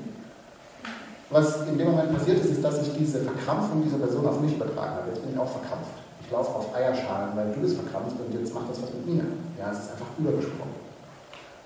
Was 1.31 1.67
in 1.67 1.77
dem 1.79 1.89
Moment 1.89 2.15
passiert 2.15 2.39
ist, 2.45 2.51
ist, 2.51 2.63
dass 2.63 2.81
ich 2.83 2.95
diese 2.95 3.21
Verkrampfung 3.21 3.81
dieser 3.83 3.97
Person 3.97 4.27
auf 4.27 4.39
mich 4.39 4.55
übertragen 4.55 4.93
habe. 4.93 5.09
Jetzt 5.09 5.23
bin 5.23 5.33
ich 5.33 5.39
auch 5.39 5.49
verkrampft. 5.49 6.04
Ich 6.25 6.31
laufe 6.31 6.57
auf 6.57 6.73
Eierschalen, 6.73 7.37
weil 7.37 7.53
du 7.53 7.61
bist 7.61 7.77
verkrampft 7.77 8.17
und 8.17 8.33
jetzt 8.33 8.53
macht 8.53 8.65
das 8.71 8.81
was 8.81 8.89
mit 8.97 9.05
mir. 9.05 9.23
Ja, 9.61 9.69
es 9.69 9.85
ist 9.85 9.91
einfach 9.93 10.09
übergesprungen. 10.17 10.73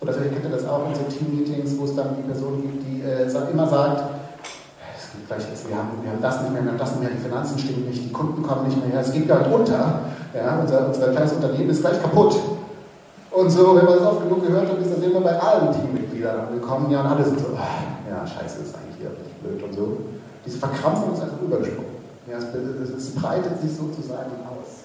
Oder 0.02 0.12
vielleicht 0.14 0.34
kennt 0.36 0.46
ihr 0.46 0.52
das 0.52 0.68
auch 0.68 0.84
in 0.88 0.96
so 0.96 1.08
Team-Meetings, 1.08 1.80
wo 1.80 1.86
es 1.86 1.96
dann 1.96 2.16
die 2.20 2.28
Person 2.28 2.62
gibt, 2.62 2.84
die 2.84 3.00
äh, 3.04 3.52
immer 3.52 3.68
sagt, 3.68 4.04
es 5.00 5.12
geht 5.16 5.28
gleich 5.28 5.48
jetzt, 5.48 5.68
wir 5.68 5.76
haben, 5.76 6.04
wir 6.04 6.12
haben 6.12 6.22
das 6.22 6.42
nicht 6.44 6.52
mehr, 6.52 6.64
wir 6.64 6.72
haben 6.72 6.78
das 6.78 6.92
nicht 6.92 7.04
mehr, 7.04 7.12
die 7.16 7.24
Finanzen 7.24 7.60
stimmen 7.60 7.88
nicht, 7.88 8.04
die 8.04 8.12
Kunden 8.12 8.44
kommen 8.44 8.68
nicht 8.68 8.80
mehr, 8.80 9.00
es 9.00 9.12
geht 9.12 9.28
gerade 9.28 9.50
unter, 9.50 10.02
ja, 10.36 10.60
unser, 10.60 10.88
unser 10.88 11.08
kleines 11.12 11.34
Unternehmen 11.34 11.70
ist 11.70 11.82
gleich 11.82 12.02
kaputt. 12.02 12.36
Und 13.32 13.50
so, 13.50 13.76
wenn 13.76 13.86
man 13.86 13.96
das 13.96 14.08
oft 14.08 14.24
genug 14.24 14.46
gehört 14.46 14.68
hat, 14.68 14.80
ist 14.80 14.92
das 14.92 15.04
immer 15.04 15.22
bei 15.22 15.40
allen 15.40 15.72
Teammitgliedern 15.72 16.48
angekommen, 16.48 16.92
ja, 16.92 17.00
und 17.02 17.08
alle 17.08 17.24
sind 17.24 17.40
so, 17.40 17.48
ah, 17.56 17.84
ja, 18.10 18.28
scheiße, 18.28 18.60
ist 18.60 18.76
eigentlich 18.76 19.00
hier 19.00 19.12
richtig 19.12 19.36
blöd 19.40 19.64
und 19.64 19.74
so. 19.74 19.98
Diese 20.46 20.60
Verkrampfung 20.60 21.14
ist 21.14 21.22
einfach 21.22 21.42
übergesprungen. 21.42 21.99
Ja, 22.30 22.38
es, 22.38 23.16
breitet 23.16 23.60
sich 23.62 23.76
sozusagen 23.76 24.32
aus. 24.46 24.84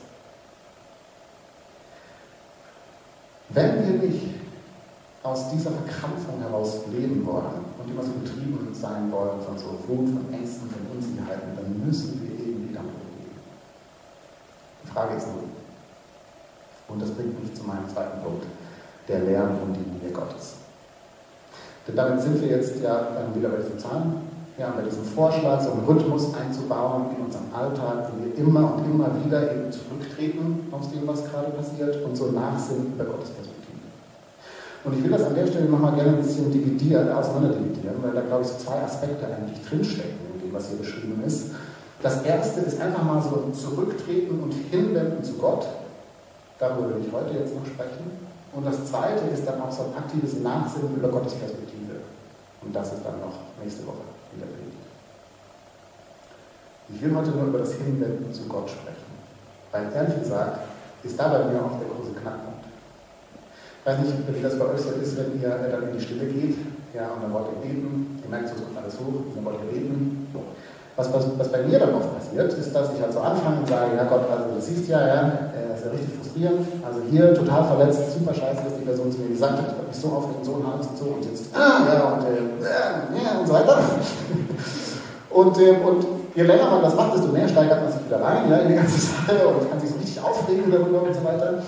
Wenn 3.50 3.86
wir 3.86 4.08
nicht 4.08 4.34
aus 5.22 5.50
dieser 5.50 5.70
Verkrampfung 5.70 6.40
heraus 6.40 6.80
leben 6.90 7.24
wollen 7.26 7.64
und 7.78 7.90
immer 7.90 8.02
so 8.02 8.12
getrieben 8.12 8.70
sein 8.72 9.12
wollen 9.12 9.40
von 9.42 9.58
so 9.58 9.78
Wut, 9.86 10.08
von 10.08 10.32
Ängsten, 10.32 10.70
von 10.70 10.96
Unsicherheiten, 10.96 11.54
dann 11.54 11.86
müssen 11.86 12.22
wir 12.22 12.46
irgendwie 12.46 12.74
damit 12.74 12.92
umgehen. 12.92 13.36
Die 14.82 14.88
Frage 14.88 15.16
ist 15.16 15.26
nur, 15.28 15.44
und 16.88 17.02
das 17.02 17.10
bringt 17.10 17.42
mich 17.42 17.54
zu 17.54 17.64
meinem 17.64 17.88
zweiten 17.92 18.22
Punkt, 18.22 18.44
der 19.08 19.20
Lärm 19.20 19.58
und 19.62 19.74
die 19.74 19.84
Liebe 19.90 20.12
Gottes. 20.12 20.54
Denn 21.86 21.96
damit 21.96 22.22
sind 22.22 22.40
wir 22.40 22.48
jetzt 22.48 22.80
ja 22.80 23.08
wieder 23.34 23.48
bei 23.50 23.56
diesen 23.58 23.78
Zahlen, 23.78 24.23
ja, 24.56 24.70
bei 24.70 24.82
diesem 24.82 25.04
Vorschlag, 25.04 25.60
so 25.60 25.72
einen 25.72 25.84
Rhythmus 25.84 26.32
einzubauen 26.34 27.06
in 27.18 27.24
unserem 27.26 27.52
Alltag, 27.52 28.10
wo 28.12 28.24
wir 28.24 28.34
immer 28.38 28.74
und 28.74 28.84
immer 28.84 29.10
wieder 29.24 29.50
eben 29.50 29.72
zurücktreten 29.72 30.68
aus 30.70 30.90
dem, 30.90 31.06
was 31.06 31.24
gerade 31.24 31.50
passiert 31.50 32.04
und 32.04 32.16
so 32.16 32.30
nachsinnen 32.30 32.94
über 32.94 33.04
Gottes 33.04 33.30
Perspektive. 33.30 33.82
Und 34.84 34.98
ich 34.98 35.02
will 35.02 35.10
das 35.10 35.24
an 35.24 35.34
der 35.34 35.46
Stelle 35.46 35.68
nochmal 35.68 35.94
gerne 35.94 36.10
ein 36.10 36.22
bisschen 36.22 36.52
dividieren, 36.52 37.10
auseinanderdividieren, 37.10 37.96
weil 38.02 38.12
da, 38.12 38.20
glaube 38.20 38.42
ich, 38.42 38.48
so 38.48 38.58
zwei 38.58 38.80
Aspekte 38.82 39.26
eigentlich 39.26 39.58
drinstecken 39.66 40.22
in 40.34 40.46
dem, 40.46 40.54
was 40.54 40.68
hier 40.68 40.78
beschrieben 40.78 41.22
ist. 41.26 41.50
Das 42.02 42.22
erste 42.22 42.60
ist 42.60 42.80
einfach 42.80 43.02
mal 43.02 43.20
so 43.22 43.44
ein 43.46 43.54
Zurücktreten 43.54 44.40
und 44.40 44.52
Hinwenden 44.70 45.24
zu 45.24 45.34
Gott. 45.34 45.66
Darüber 46.60 46.90
will 46.90 47.02
ich 47.04 47.12
heute 47.12 47.34
jetzt 47.34 47.56
noch 47.56 47.66
sprechen. 47.66 48.06
Und 48.52 48.66
das 48.66 48.86
zweite 48.86 49.24
ist 49.32 49.48
dann 49.48 49.60
auch 49.62 49.72
so 49.72 49.82
ein 49.82 49.98
aktives 49.98 50.38
Nachsinnen 50.40 50.94
über 50.94 51.08
Gottes 51.08 51.34
Perspektive. 51.34 52.04
Und 52.62 52.76
das 52.76 52.92
ist 52.92 53.02
dann 53.04 53.18
noch 53.18 53.34
nächste 53.60 53.84
Woche 53.86 54.13
wieder 54.32 54.46
Predigt. 54.46 54.84
Ich 56.88 57.02
will 57.02 57.14
heute 57.16 57.30
nur 57.30 57.46
über 57.46 57.58
das 57.58 57.74
Hinwenden 57.74 58.32
zu 58.32 58.44
Gott 58.48 58.70
sprechen. 58.70 59.14
Weil 59.72 59.92
ehrlich 59.92 60.20
gesagt 60.20 60.68
ist 61.02 61.18
da 61.18 61.28
bei 61.28 61.44
mir 61.50 61.64
auch 61.64 61.78
der 61.78 61.88
große 61.88 62.12
Knackpunkt. 62.20 62.64
Ich 63.80 63.86
weiß 63.86 63.98
nicht, 63.98 64.14
wie 64.34 64.42
das 64.42 64.58
bei 64.58 64.64
euch 64.66 64.80
so 64.80 64.90
ist, 64.92 65.16
wenn 65.18 65.40
ihr 65.40 65.48
dann 65.48 65.88
in 65.88 65.98
die 65.98 66.00
Stille 66.00 66.26
geht, 66.26 66.56
ja, 66.94 67.08
und 67.10 67.22
dann 67.22 67.32
wollt 67.32 67.48
ihr 67.52 67.68
beten, 67.68 68.20
ihr 68.22 68.30
merkt, 68.30 68.48
so 68.48 68.54
kommt 68.54 68.78
alles 68.78 68.94
hoch, 68.98 69.28
und 69.28 69.36
dann 69.36 69.44
wollt 69.44 69.58
ihr 69.60 69.72
beten. 69.72 70.28
Was, 70.96 71.12
was, 71.12 71.26
was 71.36 71.48
bei 71.48 71.62
mir 71.62 71.78
dann 71.80 71.92
oft 71.94 72.14
passiert, 72.14 72.52
ist, 72.52 72.72
dass 72.72 72.94
ich 72.94 73.02
halt 73.02 73.12
so 73.12 73.18
anfange 73.18 73.58
und 73.58 73.68
sage, 73.68 73.96
ja 73.96 74.04
Gott, 74.04 74.30
also 74.30 74.54
du 74.54 74.60
siehst 74.60 74.88
ja, 74.88 75.04
ja, 75.04 75.32
das 75.68 75.80
ist 75.80 75.86
ja 75.86 75.90
richtig 75.90 76.14
frustrierend, 76.14 76.66
also 76.86 77.00
hier 77.10 77.34
total 77.34 77.64
verletzt, 77.64 78.14
super 78.14 78.32
scheiße, 78.32 78.62
was 78.64 78.78
die 78.78 78.84
Person 78.84 79.10
zu 79.10 79.18
mir 79.18 79.30
gesagt 79.30 79.58
hat, 79.58 79.66
ich 79.66 79.74
habe 79.74 79.88
mich 79.88 79.96
so 79.96 80.08
aufgeregt, 80.14 80.44
so 80.44 80.62
Hals 80.62 80.86
und 80.86 80.98
so, 80.98 81.04
und 81.18 81.24
jetzt, 81.24 81.50
ah, 81.52 81.82
ja, 81.82 82.14
und, 82.14 82.22
äh, 82.22 82.62
ja, 82.62 83.40
und 83.40 83.46
so 83.46 83.54
weiter. 83.54 83.82
und, 85.30 85.58
äh, 85.58 85.74
und 85.82 86.06
je 86.36 86.42
länger 86.44 86.70
man 86.70 86.82
das 86.82 86.94
macht, 86.94 87.14
desto 87.14 87.26
mehr 87.28 87.48
steigert 87.48 87.82
man 87.82 87.90
sich 87.90 88.06
wieder 88.06 88.22
rein, 88.22 88.48
ja, 88.48 88.58
in 88.58 88.68
die 88.68 88.74
ganze 88.76 89.00
Sache 89.00 89.48
und 89.48 89.68
kann 89.68 89.80
sich 89.80 89.90
so 89.90 89.96
richtig 89.96 90.22
aufregen 90.22 90.70
darüber 90.70 91.02
und 91.02 91.14
so 91.14 91.24
weiter. 91.24 91.60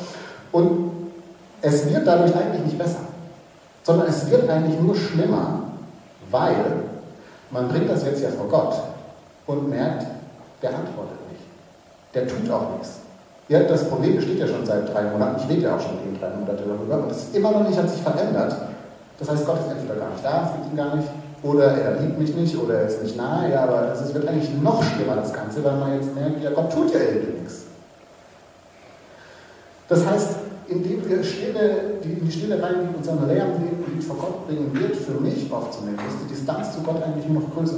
Und 0.53 0.90
es 1.62 1.85
wird 1.90 2.07
dadurch 2.07 2.31
eigentlich 2.37 2.62
nicht 2.62 2.79
besser, 2.79 3.01
sondern 3.83 4.07
es 4.07 4.31
wird 4.31 4.48
eigentlich 4.48 4.81
nur 4.81 4.94
schlimmer, 4.94 5.62
weil 6.31 6.85
man 7.51 7.66
bringt 7.66 7.90
das 7.90 8.05
jetzt 8.05 8.22
ja 8.22 8.29
vor 8.31 8.46
Gott 8.48 8.95
und 9.46 9.68
merkt, 9.68 10.06
der 10.62 10.70
antwortet 10.70 11.18
nicht. 11.30 11.44
Der 12.14 12.26
tut 12.26 12.50
auch 12.50 12.72
nichts. 12.72 13.00
Ja, 13.48 13.61
das 13.61 13.88
Problem 13.88 14.16
besteht 14.16 14.38
ja 14.38 14.46
schon 14.46 14.66
seit 14.66 14.92
drei 14.92 15.04
Monaten. 15.04 15.40
Ich 15.42 15.48
rede 15.48 15.62
ja 15.62 15.76
auch 15.76 15.80
schon 15.80 15.98
eben 16.04 16.18
drei 16.18 16.30
Monate 16.30 16.64
darüber 16.66 17.04
und 17.04 17.11
es 17.12 17.28
immer 17.32 17.52
noch 17.52 17.68
nicht 17.68 17.78
hat 17.78 17.88
sich 17.88 18.02
verändert. 18.02 18.56
Das 19.18 19.30
heißt, 19.30 19.46
Gott 19.46 19.61
ist 19.61 19.70
entweder 19.70 20.00
gar 20.00 20.11
nicht 20.11 20.24
da, 20.24 20.46
es 20.46 20.52
gibt 20.52 20.72
ihn 20.72 20.76
gar 20.76 20.96
nicht, 20.96 21.09
oder 21.42 21.64
er 21.72 22.00
liebt 22.00 22.18
mich 22.18 22.35
nicht, 22.35 22.56
oder 22.56 22.80
er 22.80 22.87
ist 22.88 23.02
nicht 23.02 23.16
nahe. 23.16 23.52
Ja, 23.52 23.62
aber 23.62 23.92
es 23.92 24.12
wird 24.12 24.26
eigentlich 24.26 24.50
noch 24.61 24.82
schlimmer, 24.82 25.16
das 25.16 25.32
Ganze, 25.32 25.62
weil 25.64 25.76
man 25.76 25.94
jetzt 25.94 26.14
merkt, 26.14 26.42
ja, 26.42 26.50
Gott 26.50 26.72
tut 26.72 26.92
ja 26.92 27.00
irgendwie 27.00 27.40
nichts. 27.40 27.66
Das 29.88 30.04
heißt, 30.04 30.30
indem 30.68 31.09
wir 31.09 31.22
Stille, 31.22 32.00
die, 32.02 32.14
in 32.14 32.26
die 32.26 32.32
Stille 32.32 32.61
reingehen 32.61 32.94
und 32.96 33.04
seine 33.04 33.26
Lärm 33.26 33.52
leben 33.62 34.02
vor 34.02 34.16
Gott 34.16 34.46
bringen, 34.46 34.72
wird 34.74 34.96
für 34.96 35.20
mich 35.20 35.50
oft 35.52 35.74
zumindest 35.74 36.16
die 36.24 36.35
Distanz 36.35 36.74
zu 36.74 36.80
Gott 36.82 37.02
eigentlich 37.02 37.26
nur 37.28 37.42
noch 37.42 37.54
größer. 37.54 37.76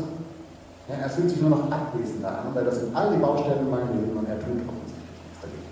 Ja, 0.89 0.95
er 1.03 1.11
fühlt 1.11 1.29
sich 1.29 1.41
nur 1.41 1.51
noch 1.51 1.71
abwesender 1.71 2.31
an, 2.31 2.55
weil 2.55 2.65
das 2.65 2.81
sind 2.81 2.97
all 2.97 3.13
die 3.13 3.21
Baustellen 3.21 3.61
in 3.61 3.71
meinem 3.71 3.93
Leben 3.93 4.17
und 4.17 4.27
er 4.27 4.41
tut 4.41 4.57
offensichtlich 4.65 5.21
nichts 5.21 5.41
dagegen. 5.43 5.69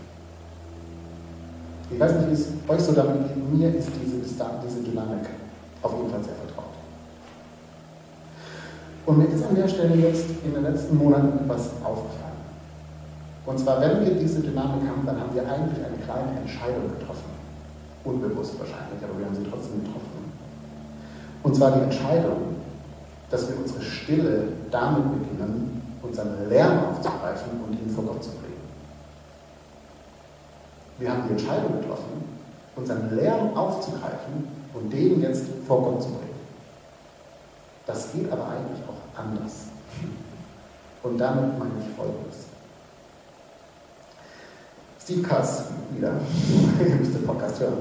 Ich 1.90 2.00
weiß 2.00 2.12
nicht, 2.16 2.28
wie 2.28 2.34
es 2.34 2.48
euch 2.68 2.84
so 2.84 2.92
damit 2.92 3.28
geht. 3.28 3.52
Mir 3.52 3.74
ist 3.74 3.88
diese 3.96 4.16
diese 4.20 4.82
Dynamik 4.82 5.24
auf 5.82 5.92
jeden 5.96 6.10
Fall 6.10 6.22
sehr 6.22 6.34
vertraut. 6.34 6.74
Und 9.06 9.18
mir 9.18 9.28
ist 9.28 9.46
an 9.46 9.54
der 9.54 9.68
Stelle 9.68 9.94
jetzt 9.94 10.26
in 10.44 10.52
den 10.52 10.64
letzten 10.64 10.98
Monaten 10.98 11.38
etwas 11.38 11.70
aufgefallen. 11.82 12.36
Und 13.46 13.58
zwar, 13.58 13.80
wenn 13.80 14.04
wir 14.04 14.14
diese 14.14 14.40
Dynamik 14.40 14.82
haben, 14.88 15.06
dann 15.06 15.20
haben 15.20 15.32
wir 15.32 15.42
eigentlich 15.42 15.78
eine 15.78 15.96
kleine 16.04 16.40
Entscheidung 16.42 16.90
getroffen. 16.98 17.30
Unbewusst 18.04 18.58
wahrscheinlich, 18.58 18.98
aber 19.02 19.18
wir 19.18 19.26
haben 19.26 19.34
sie 19.34 19.48
trotzdem 19.48 19.84
getroffen. 19.84 20.26
Und 21.42 21.54
zwar 21.54 21.70
die 21.70 21.82
Entscheidung, 21.82 22.55
dass 23.30 23.48
wir 23.48 23.56
unsere 23.56 23.82
Stille 23.82 24.48
damit 24.70 25.04
beginnen, 25.12 25.98
unseren 26.02 26.48
Lärm 26.48 26.90
aufzugreifen 26.90 27.50
und 27.66 27.72
ihn 27.74 27.90
vor 27.94 28.04
Gott 28.04 28.22
zu 28.22 28.30
bringen. 28.30 28.46
Wir 30.98 31.10
haben 31.10 31.24
die 31.26 31.32
Entscheidung 31.32 31.80
getroffen, 31.80 32.24
unseren 32.76 33.14
Lärm 33.16 33.56
aufzugreifen 33.56 34.48
und 34.72 34.92
den 34.92 35.20
jetzt 35.20 35.44
vor 35.66 35.82
Gott 35.82 36.02
zu 36.02 36.08
bringen. 36.08 36.26
Das 37.86 38.12
geht 38.12 38.30
aber 38.30 38.48
eigentlich 38.48 38.80
auch 38.88 39.18
anders. 39.18 39.66
Und 41.02 41.18
damit 41.18 41.58
meine 41.58 41.72
ich 41.80 41.96
Folgendes. 41.96 42.46
Steve 45.02 45.22
Kass 45.22 45.66
wieder, 45.94 46.14
ihr 46.80 46.96
müsst 46.96 47.14
den 47.14 47.24
Podcast 47.24 47.60
hören, 47.60 47.78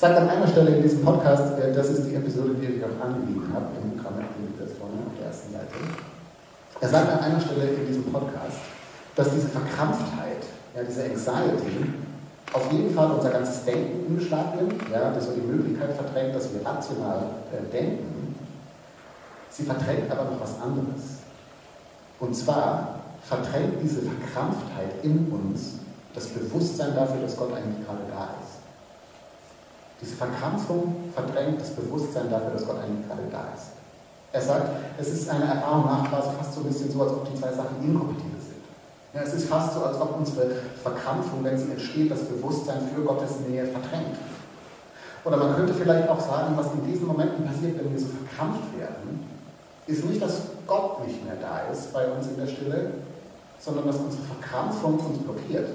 sagt 0.00 0.16
an 0.16 0.30
einer 0.30 0.48
Stelle 0.48 0.76
in 0.76 0.82
diesem 0.82 1.04
Podcast, 1.04 1.58
äh, 1.58 1.74
das 1.74 1.90
ist 1.90 2.08
die 2.08 2.14
Episode, 2.14 2.54
die 2.54 2.78
ich 2.78 2.82
auch 2.82 3.04
angegeben 3.04 3.52
habe, 3.52 3.66
im 3.82 3.98
Programm, 3.98 4.24
das 4.58 4.72
vorne 4.78 4.94
auf 5.04 5.12
der 5.18 5.26
ersten 5.26 5.52
Seite. 5.52 5.76
Er 6.80 6.88
sagt 6.88 7.12
an 7.12 7.20
einer 7.20 7.40
Stelle 7.40 7.68
in 7.68 7.86
diesem 7.86 8.04
Podcast, 8.04 8.64
dass 9.14 9.30
diese 9.30 9.48
Verkrampftheit, 9.48 10.40
ja, 10.74 10.82
diese 10.88 11.04
Anxiety, 11.04 11.92
auf 12.54 12.72
jeden 12.72 12.94
Fall 12.94 13.10
unser 13.10 13.28
ganzes 13.28 13.62
Denken 13.66 14.06
in 14.08 14.16
Beschlag 14.16 14.56
nimmt, 14.56 14.88
ja, 14.90 15.12
das 15.12 15.26
so 15.26 15.32
die 15.32 15.46
Möglichkeit 15.46 15.92
verdrängt, 15.92 16.34
dass 16.34 16.48
wir 16.54 16.64
rational 16.64 17.18
äh, 17.52 17.70
denken. 17.70 18.34
Sie 19.50 19.64
verdrängt 19.64 20.10
aber 20.10 20.24
noch 20.30 20.40
was 20.40 20.54
anderes. 20.62 21.20
Und 22.18 22.34
zwar 22.34 23.00
verdrängt 23.22 23.74
diese 23.82 24.00
Verkrampftheit 24.00 25.04
in 25.04 25.30
uns 25.30 25.74
das 26.14 26.28
Bewusstsein 26.28 26.94
dafür, 26.94 27.20
dass 27.20 27.36
Gott 27.36 27.52
eigentlich 27.52 27.84
gerade 27.86 28.08
da 28.10 28.30
ist. 28.40 28.49
Diese 30.00 30.16
Verkrampfung 30.16 31.12
verdrängt 31.14 31.60
das 31.60 31.70
Bewusstsein 31.70 32.30
dafür, 32.30 32.50
dass 32.52 32.66
Gott 32.66 32.78
eigentlich 32.82 33.06
gerade 33.06 33.22
da 33.30 33.52
ist. 33.54 33.76
Er 34.32 34.40
sagt, 34.40 34.70
es 34.98 35.08
ist 35.08 35.28
eine 35.28 35.44
Erfahrung 35.44 35.86
nach 35.86 36.08
quasi 36.08 36.30
fast 36.38 36.54
so 36.54 36.60
ein 36.60 36.66
bisschen 36.66 36.90
so, 36.90 37.02
als 37.02 37.12
ob 37.12 37.30
die 37.30 37.38
zwei 37.38 37.52
Sachen 37.52 37.82
inkompatibel 37.82 38.40
sind. 38.40 38.62
Ja, 39.12 39.22
es 39.22 39.34
ist 39.34 39.48
fast 39.48 39.74
so, 39.74 39.84
als 39.84 40.00
ob 40.00 40.16
unsere 40.16 40.52
Verkrampfung, 40.82 41.42
wenn 41.42 41.58
sie 41.58 41.72
entsteht, 41.72 42.10
das 42.10 42.20
Bewusstsein 42.20 42.88
für 42.94 43.02
Gottes 43.02 43.40
Nähe 43.48 43.66
verdrängt. 43.66 44.16
Oder 45.24 45.36
man 45.36 45.56
könnte 45.56 45.74
vielleicht 45.74 46.08
auch 46.08 46.20
sagen, 46.20 46.56
was 46.56 46.72
in 46.72 46.86
diesen 46.86 47.06
Momenten 47.06 47.44
passiert, 47.44 47.78
wenn 47.78 47.92
wir 47.92 48.00
so 48.00 48.06
verkrampft 48.06 48.78
werden, 48.78 49.28
ist 49.86 50.04
nicht, 50.04 50.22
dass 50.22 50.42
Gott 50.66 51.04
nicht 51.04 51.24
mehr 51.24 51.36
da 51.40 51.70
ist 51.72 51.92
bei 51.92 52.06
uns 52.06 52.28
in 52.28 52.36
der 52.36 52.46
Stille, 52.46 52.92
sondern 53.58 53.86
dass 53.86 53.96
unsere 53.96 54.22
Verkrampfung 54.22 54.98
uns 54.98 55.18
blockiert. 55.18 55.68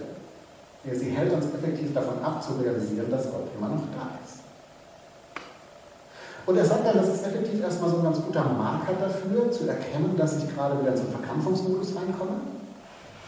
Sie 0.94 1.10
hält 1.10 1.34
uns 1.34 1.46
effektiv 1.46 1.94
davon 1.94 2.22
ab, 2.24 2.44
zu 2.44 2.54
realisieren, 2.62 3.10
dass 3.10 3.32
Gott 3.32 3.48
immer 3.58 3.70
noch 3.70 3.82
da 3.94 4.20
ist. 4.24 4.46
Und 6.46 6.58
er 6.58 6.66
sagt 6.66 6.86
dann, 6.86 6.98
das 6.98 7.08
ist 7.08 7.26
effektiv 7.26 7.62
erstmal 7.64 7.90
so 7.90 7.98
ein 7.98 8.04
ganz 8.04 8.22
guter 8.22 8.44
Marker 8.44 8.94
dafür, 9.00 9.52
zu 9.52 9.68
erkennen, 9.68 10.14
dass 10.16 10.38
ich 10.38 10.54
gerade 10.54 10.80
wieder 10.80 10.96
zum 10.96 11.08
Verkrampfungsmodus 11.08 11.96
reinkomme. 11.96 12.38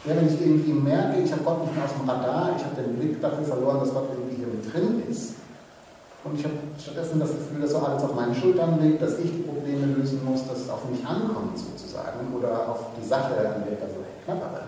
Ja, 0.05 0.15
wenn 0.15 0.27
ich 0.27 0.39
irgendwie 0.39 0.73
merke, 0.73 1.19
ich 1.19 1.31
habe 1.31 1.43
Gott 1.43 1.61
nicht 1.61 1.75
mehr 1.75 1.85
auf 1.85 1.97
dem 1.97 2.07
Radar, 2.07 2.53
ich 2.55 2.63
habe 2.63 2.75
den 2.79 2.95
Blick 2.95 3.19
dafür 3.19 3.43
verloren, 3.43 3.79
dass 3.79 3.91
Gott 3.91 4.09
irgendwie 4.13 4.37
hier 4.37 4.47
mit 4.47 4.61
drin 4.71 5.03
ist. 5.09 5.33
Und 6.23 6.39
ich 6.39 6.45
habe 6.45 6.55
stattdessen 6.77 7.19
das 7.19 7.31
Gefühl, 7.31 7.61
dass 7.61 7.71
so 7.71 7.79
alles 7.79 8.03
auf 8.03 8.13
meinen 8.13 8.35
Schultern 8.35 8.79
liegt, 8.81 9.01
dass 9.01 9.17
ich 9.17 9.31
die 9.31 9.43
Probleme 9.43 9.97
lösen 9.97 10.23
muss, 10.23 10.47
dass 10.47 10.59
es 10.59 10.69
auf 10.69 10.87
mich 10.89 11.05
ankommt 11.05 11.57
sozusagen 11.57 12.33
oder 12.37 12.69
auf 12.69 12.79
die 13.01 13.07
Sache, 13.07 13.33
an 13.33 13.63
der 13.65 13.73
ich 13.73 13.79
da 13.79 13.87
so 13.87 14.03
knappere. 14.25 14.61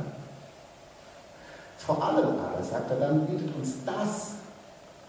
Vor 1.90 2.04
allem 2.04 2.38
aber, 2.38 2.64
sagt 2.64 2.92
er 2.92 2.98
dann, 2.98 3.26
bietet 3.26 3.50
uns 3.56 3.78
das, 3.84 4.34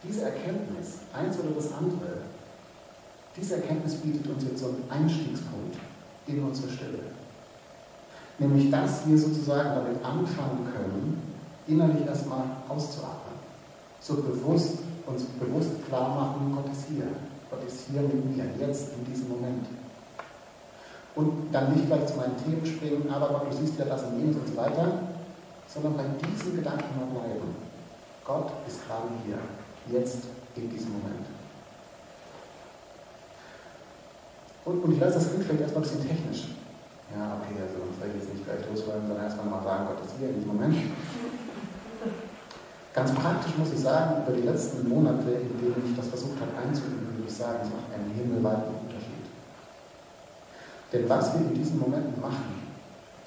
diese 0.03 0.23
Erkenntnis, 0.23 1.05
eins 1.12 1.38
oder 1.38 1.51
das 1.55 1.71
andere, 1.75 2.25
diese 3.37 3.57
Erkenntnis 3.57 3.97
bietet 3.97 4.27
uns 4.27 4.45
jetzt 4.45 4.61
so 4.61 4.69
einen 4.69 4.85
Einstiegspunkt 4.88 5.77
in 6.27 6.43
unsere 6.43 6.73
Stille. 6.73 7.01
Nämlich, 8.38 8.71
dass 8.71 9.07
wir 9.07 9.19
sozusagen 9.19 9.69
damit 9.75 10.03
anfangen 10.03 10.73
können, 10.73 11.37
innerlich 11.66 12.07
erstmal 12.07 12.45
auszuatmen. 12.66 13.37
So 14.01 14.14
bewusst, 14.14 14.79
uns 15.05 15.25
bewusst 15.38 15.87
klar 15.87 16.09
machen, 16.14 16.57
Gott 16.57 16.73
ist 16.73 16.87
hier. 16.88 17.09
Gott 17.51 17.61
ist 17.69 17.88
hier 17.90 18.01
mit 18.01 18.25
mir, 18.25 18.47
jetzt, 18.59 18.95
in 18.95 19.05
diesem 19.05 19.29
Moment. 19.29 19.66
Und 21.14 21.53
dann 21.53 21.75
nicht 21.75 21.88
gleich 21.88 22.07
zu 22.07 22.16
meinen 22.16 22.43
Themen 22.43 22.64
springen, 22.64 23.11
aber 23.12 23.29
Gott, 23.29 23.53
du 23.53 23.57
siehst 23.59 23.79
ja 23.79 23.85
das 23.85 24.03
und 24.05 24.19
jenes 24.19 24.37
und 24.37 24.49
so 24.49 24.57
weiter, 24.57 25.10
sondern 25.73 25.97
bei 25.97 26.05
diesem 26.27 26.57
Gedanken 26.57 26.99
mal 26.99 27.07
bleiben. 27.07 27.55
Gott 28.25 28.51
ist 28.67 28.85
gerade 28.87 29.09
hier, 29.25 29.39
jetzt, 29.87 30.25
in 30.57 30.69
diesem 30.69 30.91
Moment. 30.93 31.27
Und, 34.65 34.83
und 34.83 34.93
ich 34.93 35.01
weiß, 35.01 35.15
das 35.15 35.29
klingt 35.31 35.45
vielleicht 35.45 35.63
erstmal 35.63 35.85
ein 35.85 35.89
bisschen 35.89 36.07
technisch. 36.07 36.49
Ja, 37.15 37.39
okay, 37.39 37.55
also 37.63 37.77
vielleicht 37.99 38.17
jetzt 38.19 38.35
nicht 38.35 38.45
gleich 38.45 38.67
loswollen, 38.71 39.07
sondern 39.07 39.25
erstmal 39.25 39.47
mal 39.47 39.63
sagen, 39.63 39.87
Gott 39.89 40.05
ist 40.05 40.17
hier 40.19 40.29
in 40.29 40.35
diesem 40.35 40.53
Moment. 40.55 40.77
Ganz 42.95 43.15
praktisch 43.15 43.57
muss 43.57 43.73
ich 43.73 43.81
sagen, 43.81 44.23
über 44.23 44.33
die 44.37 44.43
letzten 44.43 44.87
Monate, 44.89 45.31
in 45.31 45.59
denen 45.59 45.83
ich 45.87 45.97
das 45.97 46.09
versucht 46.09 46.41
habe 46.43 46.59
einzuüben, 46.59 47.07
würde 47.07 47.23
ich 47.27 47.35
sagen, 47.35 47.61
es 47.63 47.71
macht 47.71 47.95
einen 47.95 48.11
himmelweiten 48.15 48.75
Unterschied. 48.75 49.25
Denn 50.93 51.09
was 51.09 51.33
wir 51.35 51.41
in 51.47 51.55
diesen 51.55 51.79
Momenten 51.79 52.21
machen, 52.21 52.60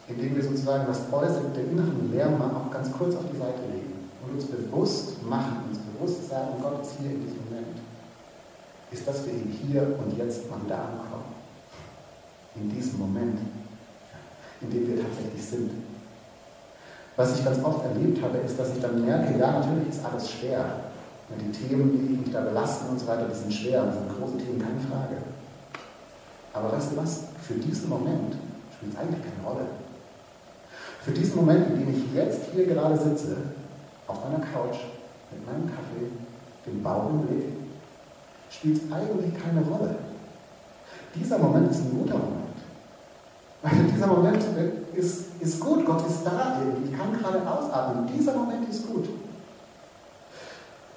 indem 0.08 0.36
wir 0.36 0.44
sozusagen 0.44 0.86
das 0.88 1.02
Äußere, 1.12 1.50
den 1.56 1.72
inneren 1.72 2.12
Lärm 2.12 2.38
mal 2.38 2.52
auch 2.52 2.72
ganz 2.72 2.92
kurz 2.92 3.16
auf 3.16 3.24
die 3.32 3.38
Seite 3.38 3.62
legen 3.72 4.10
und 4.26 4.36
uns 4.36 4.46
bewusst 4.46 5.24
machen, 5.24 5.70
uns 5.70 5.80
bewusst 5.80 6.30
sagen, 6.30 6.60
Gott 6.62 6.82
ist 6.82 6.96
hier 7.00 7.12
in 7.12 7.22
diesem 7.22 7.46
Moment, 7.46 7.78
ist, 8.92 9.08
dass 9.08 9.26
wir 9.26 9.34
hier 9.34 9.96
und 10.00 10.18
jetzt 10.18 10.50
mal 10.50 10.63
wieder 10.63 10.78
ankommen. 10.78 11.34
In 12.56 12.70
diesem 12.70 13.00
Moment, 13.00 13.39
in 14.62 14.70
dem 14.70 14.88
wir 14.88 15.02
tatsächlich 15.02 15.44
sind. 15.44 15.72
Was 17.16 17.38
ich 17.38 17.46
ganz 17.46 17.63
oft 17.63 17.84
erlebt 17.86 18.22
habe, 18.22 18.38
ist, 18.39 18.60
dass 18.60 18.76
ich 18.76 18.82
dann 18.82 19.04
merke, 19.04 19.38
ja, 19.38 19.60
natürlich 19.60 19.89
ist 19.89 20.06
alles 20.06 20.30
schwer. 20.30 20.66
Die 21.30 21.52
Themen, 21.52 21.92
die 21.92 22.18
mich 22.18 22.32
da 22.32 22.42
belasten 22.42 22.89
und 22.89 23.00
so 23.00 23.08
weiter, 23.08 23.28
die 23.28 23.36
sind 23.36 23.52
schwer, 23.52 23.86
das 23.86 23.96
sind 23.96 24.10
große 24.10 24.38
Themen, 24.38 24.60
keine 24.60 24.80
Frage. 24.80 25.18
Aber 26.54 26.72
weißt 26.74 26.92
du 26.92 26.98
was? 26.98 27.24
Für 27.42 27.56
diesen 27.56 27.89
Moment 27.89 28.36
spielt 28.76 28.94
es 28.94 29.00
eigentlich 29.00 29.22
keine 29.24 29.48
Rolle. 29.48 29.66
Für 31.04 31.12
diesen 31.12 31.36
Moment, 31.36 31.68
in 31.68 31.80
dem 31.80 31.89
ich 31.89 32.13
jetzt 32.13 32.39
hier 32.54 32.66
gerade 32.66 32.98
sitze, 32.98 33.36
auf 34.08 34.24
meiner 34.24 34.39
Couch, 34.39 34.78
mit 35.32 35.46
meinem 35.46 35.68
Kaffee, 35.68 36.08
dem 36.66 36.82
Bauch 36.82 37.10
im 37.10 37.28
Blick, 37.28 37.44
spielt 38.50 38.78
es 38.78 38.92
eigentlich 38.92 39.34
keine 39.44 39.62
Rolle. 39.62 39.96
Dieser 41.13 41.38
Moment 41.39 41.72
ist 41.72 41.82
ein 41.82 41.98
guter 42.00 42.18
Moment. 42.18 42.56
Weil 43.62 43.72
dieser 43.94 44.08
Moment 44.08 44.44
ist, 44.94 45.42
ist 45.42 45.60
gut, 45.60 45.86
Gott 45.86 46.08
ist 46.08 46.24
da 46.24 46.60
irgendwie, 46.60 46.92
ich 46.92 46.98
kann 46.98 47.12
gerade 47.20 47.39
ausatmen. 47.50 48.10
Dieser 48.18 48.34
Moment 48.34 48.70
ist 48.70 48.88
gut. 48.88 49.10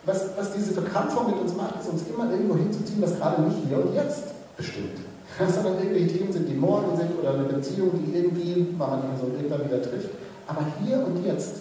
Was, 0.05 0.37
was 0.37 0.53
diese 0.53 0.73
Verkrampfung 0.73 1.27
mit 1.27 1.41
uns 1.41 1.57
macht, 1.57 1.81
ist 1.81 1.89
uns 1.89 2.03
immer 2.09 2.31
irgendwo 2.31 2.55
hinzuziehen, 2.55 3.03
was 3.03 3.17
gerade 3.17 3.43
nicht 3.43 3.59
hier 3.67 3.85
und 3.85 3.93
jetzt 3.93 4.57
bestimmt. 4.57 5.01
Sondern 5.39 5.79
irgendwelche 5.79 6.19
Themen 6.19 6.33
sind, 6.33 6.49
die 6.49 6.55
morgen 6.55 6.97
sind 6.97 7.19
oder 7.21 7.35
eine 7.35 7.45
Beziehung, 7.45 7.91
die 7.95 8.17
irgendwie, 8.17 8.67
weil 8.79 8.89
man 8.89 9.19
so 9.21 9.27
irgendwann 9.37 9.65
wieder 9.67 9.83
trifft. 9.83 10.11
Aber 10.47 10.63
hier 10.83 11.05
und 11.07 11.25
jetzt 11.25 11.57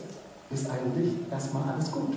ist 0.50 0.70
eigentlich 0.70 1.14
erstmal 1.30 1.74
alles 1.74 1.92
gut 1.92 2.14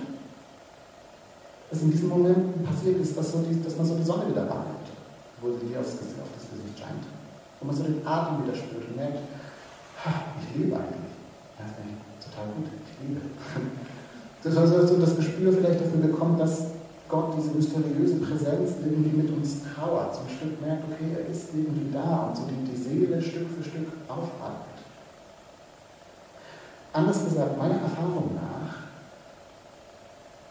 was 1.71 1.81
in 1.81 1.91
diesen 1.91 2.09
Momenten 2.09 2.63
passiert 2.63 2.99
ist, 2.99 3.17
dass, 3.17 3.31
so 3.31 3.39
die, 3.39 3.61
dass 3.61 3.77
man 3.77 3.85
so 3.85 3.95
die 3.95 4.03
Sonne 4.03 4.29
wieder 4.29 4.49
wahrnimmt, 4.49 4.89
wo 5.41 5.51
sie 5.51 5.67
dir 5.67 5.79
aufs 5.79 5.97
Gesicht, 5.99 6.17
auf 6.19 6.33
das 6.33 6.49
Gesicht 6.49 6.79
scheint. 6.79 7.05
Wo 7.59 7.67
man 7.67 7.75
so 7.75 7.83
den 7.83 8.05
Atem 8.05 8.43
wieder 8.43 8.55
spürt 8.55 8.89
und 8.89 8.95
merkt, 8.95 9.19
ich 10.41 10.57
lebe 10.57 10.75
eigentlich. 10.75 11.13
Das 11.57 11.69
ist 11.69 11.77
eigentlich 11.77 12.01
total 12.23 12.45
gut, 12.55 12.65
ich 12.73 13.07
lebe. 13.07 13.21
Dass 14.41 14.89
du 14.89 14.95
das 14.97 15.17
Gespür 15.17 15.51
vielleicht 15.51 15.81
dafür 15.81 15.99
bekommt, 15.99 16.39
dass 16.39 16.67
Gott 17.09 17.33
diese 17.35 17.49
mysteriöse 17.57 18.17
Präsenz 18.17 18.73
irgendwie 18.85 19.17
mit 19.17 19.35
uns 19.35 19.63
trauert, 19.63 20.13
so 20.13 20.21
ein 20.21 20.29
Stück 20.29 20.61
merkt, 20.61 20.83
okay, 20.85 21.17
er 21.17 21.25
ist 21.25 21.49
irgendwie 21.53 21.91
da 21.91 22.27
und 22.27 22.37
so 22.37 22.43
die, 22.45 22.71
die 22.71 22.77
Seele 22.77 23.19
Stück 23.19 23.49
für 23.49 23.63
Stück 23.63 23.87
aufatmet. 24.07 24.77
Anders 26.93 27.25
gesagt, 27.25 27.57
meiner 27.57 27.81
Erfahrung 27.81 28.35
nach 28.35 28.89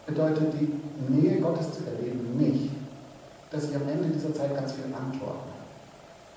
bedeutet 0.05 0.53
die 0.59 1.13
Nähe 1.13 1.39
Gottes 1.39 1.71
zu 1.73 1.85
erleben 1.85 2.37
nicht, 2.37 2.71
dass 3.51 3.65
ich 3.65 3.75
am 3.75 3.87
Ende 3.87 4.09
dieser 4.09 4.33
Zeit 4.33 4.53
ganz 4.55 4.73
viel 4.73 4.85
antworten. 4.85 5.49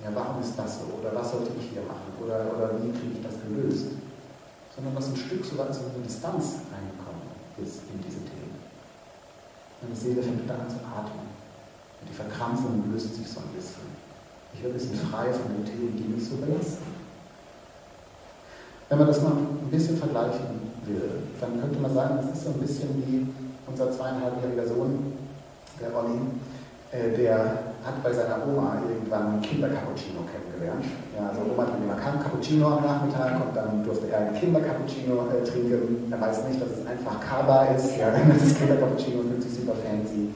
Ja, 0.02 0.10
warum 0.14 0.42
ist 0.42 0.54
das 0.56 0.80
so? 0.80 0.98
Oder 1.00 1.14
was 1.14 1.30
sollte 1.30 1.50
ich 1.58 1.70
hier 1.70 1.82
machen? 1.82 2.10
Oder, 2.22 2.46
oder 2.56 2.82
wie 2.82 2.90
kriege 2.90 3.18
ich 3.18 3.22
das 3.22 3.34
gelöst? 3.46 3.86
Sondern 4.74 4.94
dass 4.94 5.08
ein 5.08 5.16
Stück 5.16 5.44
so 5.44 5.58
weit 5.58 5.74
so 5.74 5.82
eine 5.82 6.02
Distanz 6.02 6.66
reingekommen 6.70 7.22
ist 7.62 7.82
in 7.92 8.02
diese 8.02 8.18
Themen. 8.26 8.41
Meine 9.82 9.96
Seele 9.96 10.22
fängt 10.22 10.50
an 10.50 10.70
zu 10.70 10.76
atmen. 10.86 11.26
Und 12.00 12.08
die 12.08 12.14
Verkrampfung 12.14 12.84
löst 12.92 13.14
sich 13.14 13.28
so 13.28 13.40
ein 13.40 13.50
bisschen. 13.54 13.90
Ich 14.54 14.62
werde 14.62 14.74
ein 14.74 14.78
bisschen 14.78 15.08
frei 15.10 15.32
von 15.32 15.50
den 15.54 15.64
Themen, 15.64 15.96
die 15.96 16.14
mich 16.14 16.28
so 16.28 16.36
belasten. 16.36 17.02
Wenn 18.88 18.98
man 18.98 19.06
das 19.06 19.22
mal 19.22 19.32
ein 19.32 19.70
bisschen 19.70 19.96
vergleichen 19.96 20.70
will, 20.84 21.22
dann 21.40 21.60
könnte 21.60 21.78
man 21.80 21.94
sagen, 21.94 22.18
das 22.20 22.36
ist 22.36 22.44
so 22.44 22.50
ein 22.50 22.60
bisschen 22.60 22.88
wie 23.06 23.26
unser 23.66 23.90
zweieinhalbjähriger 23.90 24.68
Sohn, 24.68 25.16
der 25.80 25.96
Olli, 25.96 26.20
der 26.92 27.72
hat 27.82 28.02
bei 28.02 28.12
seiner 28.12 28.36
Oma 28.46 28.78
irgendwann 28.86 29.40
Kindercappuccino 29.40 30.28
kennengelernt. 30.28 30.84
Ja, 31.16 31.32
also 31.32 31.40
Oma 31.48 31.64
trinkt 31.64 31.88
immer 31.88 31.96
Cappuccino 31.96 32.68
am 32.68 32.84
Nachmittag 32.84 33.40
und 33.40 33.56
dann 33.56 33.82
durfte 33.82 34.12
er 34.12 34.28
einen 34.28 34.36
Kindercappuccino 34.36 35.26
äh, 35.32 35.42
trinken. 35.42 36.12
Er 36.12 36.20
weiß 36.20 36.44
nicht, 36.46 36.60
dass 36.60 36.68
es 36.68 36.86
einfach 36.86 37.16
Kaba 37.18 37.72
ist. 37.72 37.96
Ja, 37.96 38.12
das 38.28 38.54
Kindercappuccino 38.54 39.24
fühlt 39.24 39.42
sich 39.42 39.56
super 39.56 39.74
fancy. 39.80 40.30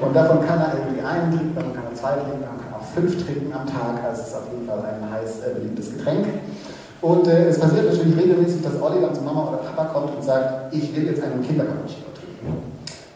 Und 0.00 0.14
davon 0.14 0.46
kann 0.46 0.60
er 0.60 0.78
irgendwie 0.78 1.00
einen 1.00 1.32
trinken, 1.32 1.54
davon 1.56 1.74
kann 1.74 1.84
er 1.90 1.94
zwei 1.96 2.12
trinken, 2.12 2.44
davon 2.44 2.60
kann 2.60 2.70
er 2.70 2.78
auch 2.78 2.88
fünf 2.94 3.16
trinken 3.24 3.52
am 3.52 3.66
Tag. 3.66 4.04
Also 4.04 4.22
es 4.22 4.28
ist 4.28 4.36
auf 4.36 4.46
jeden 4.52 4.66
Fall 4.68 4.84
ein 4.84 5.00
heiß 5.10 5.48
äh, 5.48 5.54
beliebtes 5.56 5.96
Getränk. 5.96 6.26
Und 7.00 7.26
äh, 7.26 7.48
es 7.48 7.58
passiert 7.58 7.88
natürlich 7.88 8.16
regelmäßig, 8.16 8.62
dass 8.62 8.76
Olli 8.76 9.00
dann 9.00 9.14
zu 9.14 9.22
Mama 9.22 9.48
oder 9.48 9.64
Papa 9.64 9.96
kommt 9.96 10.14
und 10.14 10.22
sagt, 10.22 10.74
ich 10.76 10.94
will 10.94 11.08
jetzt 11.08 11.22
einen 11.24 11.40
Kindercappuccino 11.40 12.09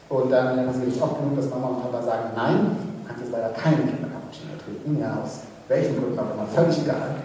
und 0.08 0.30
dann 0.30 0.66
passiert 0.66 0.88
es 0.88 1.00
oft 1.00 1.18
genug, 1.18 1.36
dass 1.36 1.50
Mama 1.50 1.68
und 1.68 1.82
Papa 1.82 2.02
sagen, 2.02 2.30
nein, 2.36 2.76
du 2.76 3.08
kannst 3.08 3.22
jetzt 3.22 3.32
leider 3.32 3.50
keine 3.50 3.76
Kindercappuccino 3.76 4.52
trinken, 4.62 5.00
ja, 5.00 5.18
aus 5.22 5.40
welchen 5.68 5.96
Gründen 5.96 6.18
auch 6.18 6.34
immer, 6.34 6.46
völlig 6.54 6.82
egal. 6.82 7.16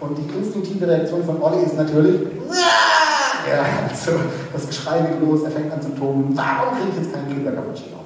Und 0.00 0.18
die 0.18 0.38
instinktive 0.38 0.86
Reaktion 0.86 1.24
von 1.24 1.42
Olli 1.42 1.64
ist 1.64 1.76
natürlich, 1.76 2.20
ja, 2.50 3.88
also 3.88 4.12
das 4.52 4.66
Geschrei 4.66 5.00
geht 5.00 5.20
los, 5.20 5.42
er 5.42 5.50
fängt 5.50 5.72
an 5.72 5.82
zu 5.82 5.90
toben, 5.90 6.32
warum 6.34 6.76
kriege 6.76 6.90
ich 6.90 7.02
jetzt 7.02 7.12
keinen 7.12 7.28
Kindercappuccino? 7.28 7.98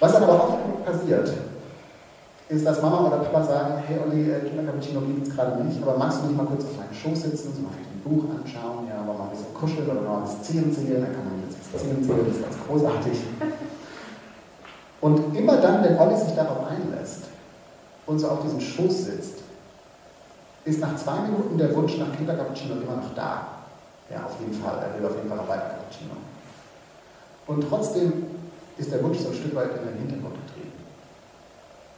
Was 0.00 0.14
aber 0.14 0.28
oft 0.28 0.62
genug 0.62 0.84
passiert, 0.84 1.32
ist, 2.48 2.66
dass 2.66 2.82
Mama 2.82 3.06
oder 3.08 3.18
Papa 3.18 3.42
sagen, 3.42 3.82
hey 3.86 3.98
Olli, 4.04 4.30
äh, 4.30 4.40
Kindercappuccino 4.40 5.00
gibt 5.00 5.26
es 5.26 5.34
gerade 5.34 5.64
nicht, 5.64 5.82
aber 5.82 5.96
magst 5.96 6.20
du 6.20 6.26
nicht 6.26 6.36
mal 6.36 6.46
kurz 6.46 6.64
auf 6.64 6.76
meinen 6.76 6.94
Schoß 6.94 7.22
sitzen, 7.22 7.52
so 7.54 7.62
mal 7.62 7.70
vielleicht 7.72 7.90
ein 7.90 8.04
Buch 8.04 8.24
anschauen, 8.30 8.86
ja, 8.88 9.00
aber 9.00 9.18
mal 9.18 9.24
ein 9.24 9.30
bisschen 9.30 9.54
kuscheln 9.54 9.88
oder 9.88 10.02
mal 10.02 10.22
das 10.22 10.42
Zählen 10.42 10.70
zählen, 10.70 11.02
dann 11.02 11.14
kann 11.14 11.24
man 11.24 11.43
zählen, 11.76 12.06
das 12.26 12.36
ist 12.36 12.42
ganz 12.42 12.56
großartig. 12.66 13.18
Und 15.00 15.36
immer 15.36 15.56
dann, 15.58 15.84
wenn 15.84 15.98
Olli 15.98 16.16
sich 16.16 16.34
darauf 16.34 16.66
einlässt 16.66 17.24
und 18.06 18.18
so 18.18 18.28
auf 18.28 18.42
diesem 18.42 18.60
Schoß 18.60 19.04
sitzt, 19.04 19.40
ist 20.64 20.80
nach 20.80 20.96
zwei 20.96 21.20
Minuten 21.20 21.58
der 21.58 21.74
Wunsch 21.76 21.98
nach 21.98 22.16
Kindercappuccino 22.16 22.74
immer 22.74 22.96
noch 22.96 23.14
da. 23.14 23.48
Ja, 24.10 24.24
auf 24.24 24.38
jeden 24.40 24.54
Fall, 24.54 24.78
er 24.82 24.98
will 24.98 25.06
auf 25.06 25.16
jeden 25.16 25.28
Fall 25.28 25.36
noch 25.36 25.48
weiter 25.48 25.76
Cappuccino. 25.76 26.16
Und 27.46 27.68
trotzdem 27.68 28.26
ist 28.78 28.90
der 28.92 29.02
Wunsch 29.02 29.18
so 29.18 29.28
ein 29.28 29.34
Stück 29.34 29.54
weit 29.54 29.70
in 29.76 29.86
den 29.86 29.98
Hintergrund 29.98 30.36
getreten, 30.46 30.72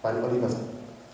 weil 0.02 0.22
Olli 0.24 0.42
was 0.42 0.56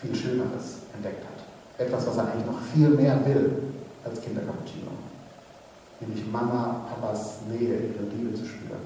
viel 0.01 0.15
Schöneres 0.15 0.89
entdeckt 0.95 1.25
hat. 1.25 1.87
Etwas, 1.87 2.07
was 2.07 2.17
er 2.17 2.25
eigentlich 2.25 2.47
noch 2.47 2.61
viel 2.75 2.89
mehr 2.89 3.19
will 3.27 3.63
als 4.05 4.21
Kindercappuccino 4.21 4.91
nämlich 6.03 6.27
Mama, 6.31 6.87
Papas 6.89 7.41
Nähe, 7.49 7.79
ihre 7.79 8.05
Liebe 8.15 8.35
zu 8.35 8.45
spüren 8.45 8.81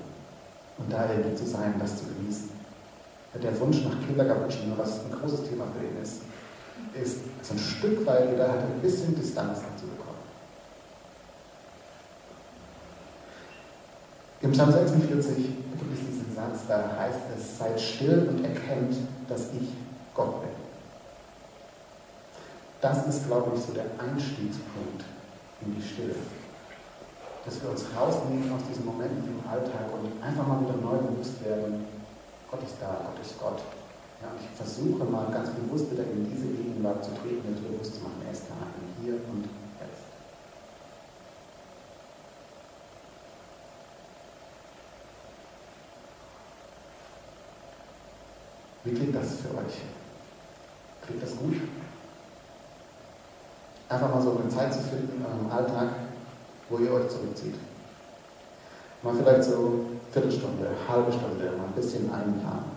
und 0.79 0.93
da 0.93 1.11
irgendwie 1.11 1.35
zu 1.35 1.47
sein, 1.47 1.75
das 1.79 1.99
zu 1.99 2.05
genießen. 2.07 2.51
der 3.43 3.61
Wunsch 3.61 3.85
nach 3.85 4.01
Kindergartenschule, 4.07 4.73
was 4.77 5.05
ein 5.05 5.13
großes 5.13 5.49
Thema 5.49 5.65
für 5.77 5.87
ihn 5.87 6.03
ist, 6.03 6.23
ist 6.95 7.19
so 7.43 7.55
ein 7.55 7.59
Stück 7.59 8.07
weit 8.07 8.33
wieder 8.33 8.49
halt 8.49 8.63
ein 8.63 8.81
bisschen 8.81 9.15
Distanz 9.15 9.59
dazu 9.59 9.87
bekommen. 9.87 10.17
Im 14.43 14.53
Psalm 14.53 14.73
46 14.73 15.37
gibt 15.37 15.93
es 15.93 16.07
diesen 16.07 16.35
Satz, 16.35 16.61
da 16.69 16.97
heißt 16.99 17.21
es, 17.37 17.59
seid 17.59 17.81
still 17.81 18.29
und 18.29 18.45
erkennt, 18.45 18.97
dass 19.29 19.53
ich 19.53 19.69
Gott 20.15 20.41
bin. 20.43 20.51
Das 22.81 23.07
ist, 23.07 23.27
glaube 23.27 23.53
ich, 23.55 23.63
so 23.63 23.73
der 23.73 23.87
Einstiegspunkt 23.99 25.05
in 25.63 25.75
die 25.75 25.83
Stille. 25.83 26.15
Dass 27.47 27.63
wir 27.63 27.71
uns 27.71 27.85
rausnehmen 27.95 28.51
aus 28.53 28.63
diesen 28.69 28.85
Momenten 28.85 29.23
im 29.23 29.49
Alltag 29.49 29.87
und 29.95 30.21
einfach 30.21 30.47
mal 30.49 30.61
wieder 30.67 30.83
neu 30.83 30.99
bewusst 30.99 31.39
werden, 31.45 31.87
Gott 32.51 32.61
ist 32.65 32.75
da, 32.81 33.07
Gott 33.07 33.25
ist 33.25 33.39
Gott. 33.39 33.63
Ja, 34.21 34.35
ich 34.35 34.51
versuche 34.57 35.05
mal 35.05 35.31
ganz 35.31 35.51
bewusst 35.51 35.93
wieder 35.93 36.03
in 36.03 36.27
diese 36.29 36.49
Gegenwart 36.49 37.05
zu 37.05 37.11
treten 37.23 37.47
und 37.47 37.63
bewusst 37.63 37.95
zu 37.95 38.01
machen, 38.03 38.21
er 38.27 38.33
ist 38.33 38.51
da, 38.51 38.57
hier 39.01 39.15
und 39.15 39.45
jetzt. 39.79 40.11
Wie 48.83 48.95
klingt 48.95 49.15
das 49.15 49.37
für 49.37 49.55
euch? 49.59 49.83
Klingt 51.07 51.23
das 51.23 51.37
gut? 51.37 51.55
Einfach 53.89 54.13
mal 54.13 54.23
so 54.23 54.37
eine 54.37 54.49
Zeit 54.49 54.75
zu 54.75 54.81
finden 54.81 55.21
in 55.21 55.25
eurem 55.25 55.49
Alltag, 55.49 56.06
wo 56.69 56.79
ihr 56.79 56.93
euch 56.93 57.09
zurückzieht. 57.09 57.55
Mal 59.03 59.15
vielleicht 59.15 59.45
so 59.45 59.87
Viertelstunde, 60.11 60.69
halbe 60.89 61.13
Stunde, 61.13 61.45
mal 61.57 61.67
ein 61.67 61.73
bisschen 61.75 62.13
einplanen 62.13 62.77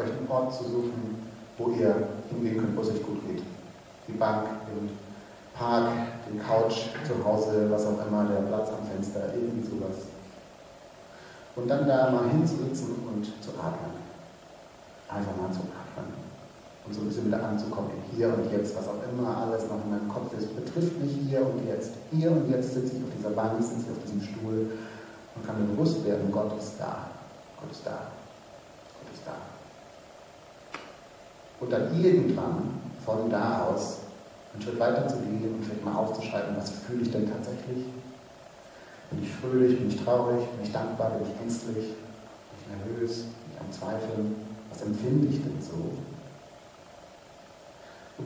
euch 0.00 0.10
einen 0.16 0.28
Ort 0.28 0.54
zu 0.54 0.64
suchen, 0.64 1.30
wo 1.58 1.70
ihr 1.70 2.08
hingehen 2.30 2.58
könnt, 2.58 2.76
wo 2.76 2.82
es 2.82 2.90
euch 2.90 3.02
gut 3.02 3.26
geht. 3.26 3.42
Die 4.08 4.12
Bank, 4.12 4.46
den 4.68 4.90
Park, 5.54 5.88
die 6.32 6.38
Couch 6.38 6.88
zu 7.06 7.24
Hause, 7.24 7.70
was 7.70 7.86
auch 7.86 8.06
immer, 8.06 8.24
der 8.24 8.42
Platz 8.42 8.68
am 8.70 8.86
Fenster, 8.86 9.34
irgendwie 9.34 9.66
sowas. 9.66 10.06
Und 11.56 11.68
dann 11.68 11.86
da 11.86 12.10
mal 12.10 12.28
hinzusitzen 12.30 12.94
und 13.06 13.24
zu 13.24 13.50
atmen. 13.58 14.00
Einfach 15.08 15.36
mal 15.36 15.52
zu 15.52 15.60
atmen. 15.60 15.79
Und 16.90 16.94
so 16.96 17.02
ein 17.02 17.06
bisschen 17.06 17.26
wieder 17.26 17.44
anzukommen, 17.44 17.92
hier 18.16 18.34
und 18.34 18.50
jetzt, 18.50 18.74
was 18.74 18.88
auch 18.88 18.98
immer 19.06 19.46
alles 19.46 19.62
noch 19.68 19.78
in 19.84 19.90
meinem 19.90 20.08
Kopf 20.08 20.34
ist, 20.36 20.50
betrifft 20.56 20.98
mich 20.98 21.22
hier 21.28 21.46
und 21.46 21.64
jetzt. 21.64 21.92
Hier 22.10 22.32
und 22.32 22.50
jetzt 22.50 22.74
sitze 22.74 22.96
ich 22.96 23.02
auf 23.04 23.10
dieser 23.16 23.30
Bank, 23.30 23.62
sitze 23.62 23.86
ich 23.86 23.90
auf 23.94 24.02
diesem 24.02 24.20
Stuhl 24.20 24.72
und 25.36 25.46
kann 25.46 25.54
mir 25.62 25.72
bewusst 25.72 26.04
werden, 26.04 26.32
Gott 26.32 26.58
ist 26.58 26.74
da. 26.80 27.06
Gott 27.60 27.70
ist 27.70 27.86
da. 27.86 28.10
Gott 28.98 29.14
ist 29.14 29.22
da. 29.24 29.38
Und 31.60 31.70
dann 31.70 32.02
irgendwann 32.02 32.82
von 33.06 33.30
da 33.30 33.68
aus 33.70 33.98
einen 34.52 34.60
Schritt 34.60 34.80
weiter 34.80 35.06
zu 35.06 35.18
gehen 35.18 35.54
und 35.54 35.64
vielleicht 35.64 35.84
mal 35.84 35.94
aufzuschreiben, 35.94 36.56
was 36.56 36.70
fühle 36.70 37.02
ich 37.02 37.12
denn 37.12 37.30
tatsächlich? 37.30 37.86
Bin 39.12 39.22
ich 39.22 39.30
fröhlich, 39.30 39.78
bin 39.78 39.90
ich 39.90 40.02
traurig, 40.02 40.42
bin 40.42 40.64
ich 40.64 40.72
dankbar, 40.72 41.10
bin 41.10 41.28
ich 41.28 41.40
ängstlich, 41.40 41.94
bin 41.94 42.56
ich 42.58 42.66
nervös, 42.66 43.16
bin 43.22 43.54
ich 43.54 43.60
am 43.60 43.70
Zweifeln? 43.70 44.34
Was 44.70 44.82
empfinde 44.82 45.28
ich 45.28 45.40
denn 45.40 45.62
so? 45.62 45.92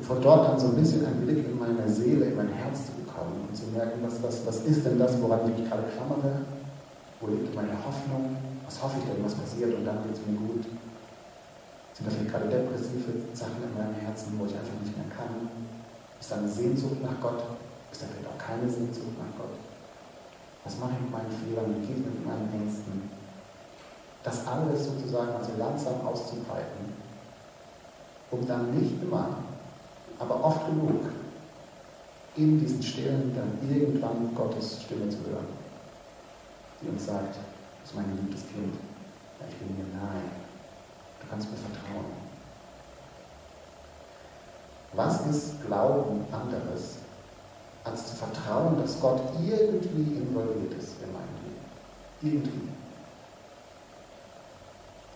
Von 0.02 0.20
dort 0.20 0.50
an 0.50 0.59
so 0.59 0.68
ein 0.68 0.76
bisschen 0.76 1.04
einen 1.07 1.22
Blick 1.22 1.44
in 1.46 1.59
meine 1.59 1.88
Seele, 1.88 2.26
in 2.26 2.37
mein 2.37 2.48
Herz 2.48 2.87
zu 2.87 2.92
bekommen 2.92 3.48
und 3.48 3.57
zu 3.57 3.66
merken, 3.72 4.00
was, 4.02 4.22
was, 4.22 4.46
was 4.46 4.64
ist 4.64 4.85
denn 4.85 4.98
das, 4.98 5.20
woran 5.20 5.40
ich 5.48 5.59
mich 5.59 5.68
gerade 5.70 5.85
klammere? 5.94 6.44
Wo 7.20 7.26
liegt 7.28 7.54
meine 7.54 7.72
Hoffnung? 7.72 8.37
Was 8.66 8.83
hoffe 8.83 8.96
ich 8.98 9.04
denn, 9.04 9.24
was 9.24 9.35
passiert 9.35 9.74
und 9.74 9.85
dann 9.85 10.02
geht 10.04 10.16
es 10.16 10.26
mir 10.26 10.37
gut? 10.37 10.64
Sind 11.94 12.04
das 12.09 12.14
vielleicht 12.14 12.33
gerade 12.33 12.48
depressive 12.50 13.12
Sachen 13.33 13.62
in 13.62 13.72
meinem 13.72 13.94
Herzen, 13.94 14.35
wo 14.37 14.46
ich 14.46 14.57
einfach 14.57 14.76
nicht 14.83 14.96
mehr 14.96 15.09
kann? 15.14 15.48
Ist 16.18 16.33
da 16.33 16.37
eine 16.37 16.48
Sehnsucht 16.48 17.00
nach 17.00 17.20
Gott? 17.20 17.44
Ist 17.92 18.02
da 18.02 18.07
vielleicht 18.11 18.26
auch 18.26 18.40
keine 18.40 18.66
Sehnsucht 18.66 19.14
nach 19.14 19.30
Gott? 19.38 19.54
Was 20.64 20.78
mache 20.80 20.96
ich 20.96 21.07
mit 21.07 21.12
meinen 21.12 21.30
Fehlern? 21.30 21.70
Wie 21.76 21.87
geht 21.87 22.02
es 22.02 22.09
mit 22.09 22.26
meinen 22.26 22.50
Ängsten? 22.50 23.11
Das 24.24 24.46
alles 24.48 24.87
sozusagen 24.87 25.37
also 25.37 25.52
langsam 25.59 26.00
auszubreiten, 26.00 26.96
um 28.30 28.46
dann 28.48 28.72
nicht 28.72 29.02
immer, 29.02 29.43
aber 30.24 30.44
oft 30.44 30.66
genug, 30.66 31.00
in 32.37 32.58
diesen 32.58 32.82
Stillen 32.82 33.34
dann 33.34 33.58
irgendwann 33.70 34.34
Gottes 34.34 34.82
Stimme 34.82 35.08
zu 35.08 35.18
hören, 35.18 35.46
die 36.80 36.88
uns 36.88 37.06
sagt, 37.06 37.37
das 37.37 37.90
ist 37.90 37.96
mein 37.96 38.16
geliebtes 38.16 38.42
Kind, 38.48 38.74
ich 39.48 39.56
bin 39.56 39.76
mir 39.76 39.96
nahe. 39.96 40.22
Du 41.20 41.26
kannst 41.28 41.50
mir 41.50 41.56
vertrauen. 41.56 42.24
Was 44.94 45.26
ist 45.26 45.66
Glauben 45.66 46.24
anderes, 46.32 46.96
als 47.84 48.10
zu 48.10 48.16
vertrauen, 48.16 48.78
dass 48.80 49.00
Gott 49.00 49.20
irgendwie 49.40 50.18
involviert 50.18 50.72
ist 50.78 50.94
in 51.02 51.12
meinem 51.12 51.37
Leben? 51.42 52.42
Irgendwie. 52.42 52.68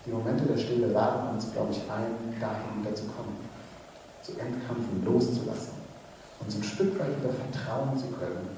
Die 0.05 0.11
Momente 0.11 0.45
der 0.45 0.59
Stille 0.59 0.89
laden 0.89 1.31
uns, 1.31 1.53
glaube 1.53 1.73
ich, 1.73 1.79
ein, 1.91 2.41
dahin 2.41 2.83
wieder 2.83 2.95
zu 2.95 3.05
kommen, 3.05 3.37
zu 4.29 4.39
entkrampfen, 4.39 5.05
loszulassen 5.05 5.75
und 6.41 6.53
so 6.53 6.59
ein 6.59 6.65
Stück 6.65 6.99
weit 6.99 7.19
wieder 7.19 7.33
vertrauen 7.33 7.97
zu 7.99 8.09
können, 8.09 8.57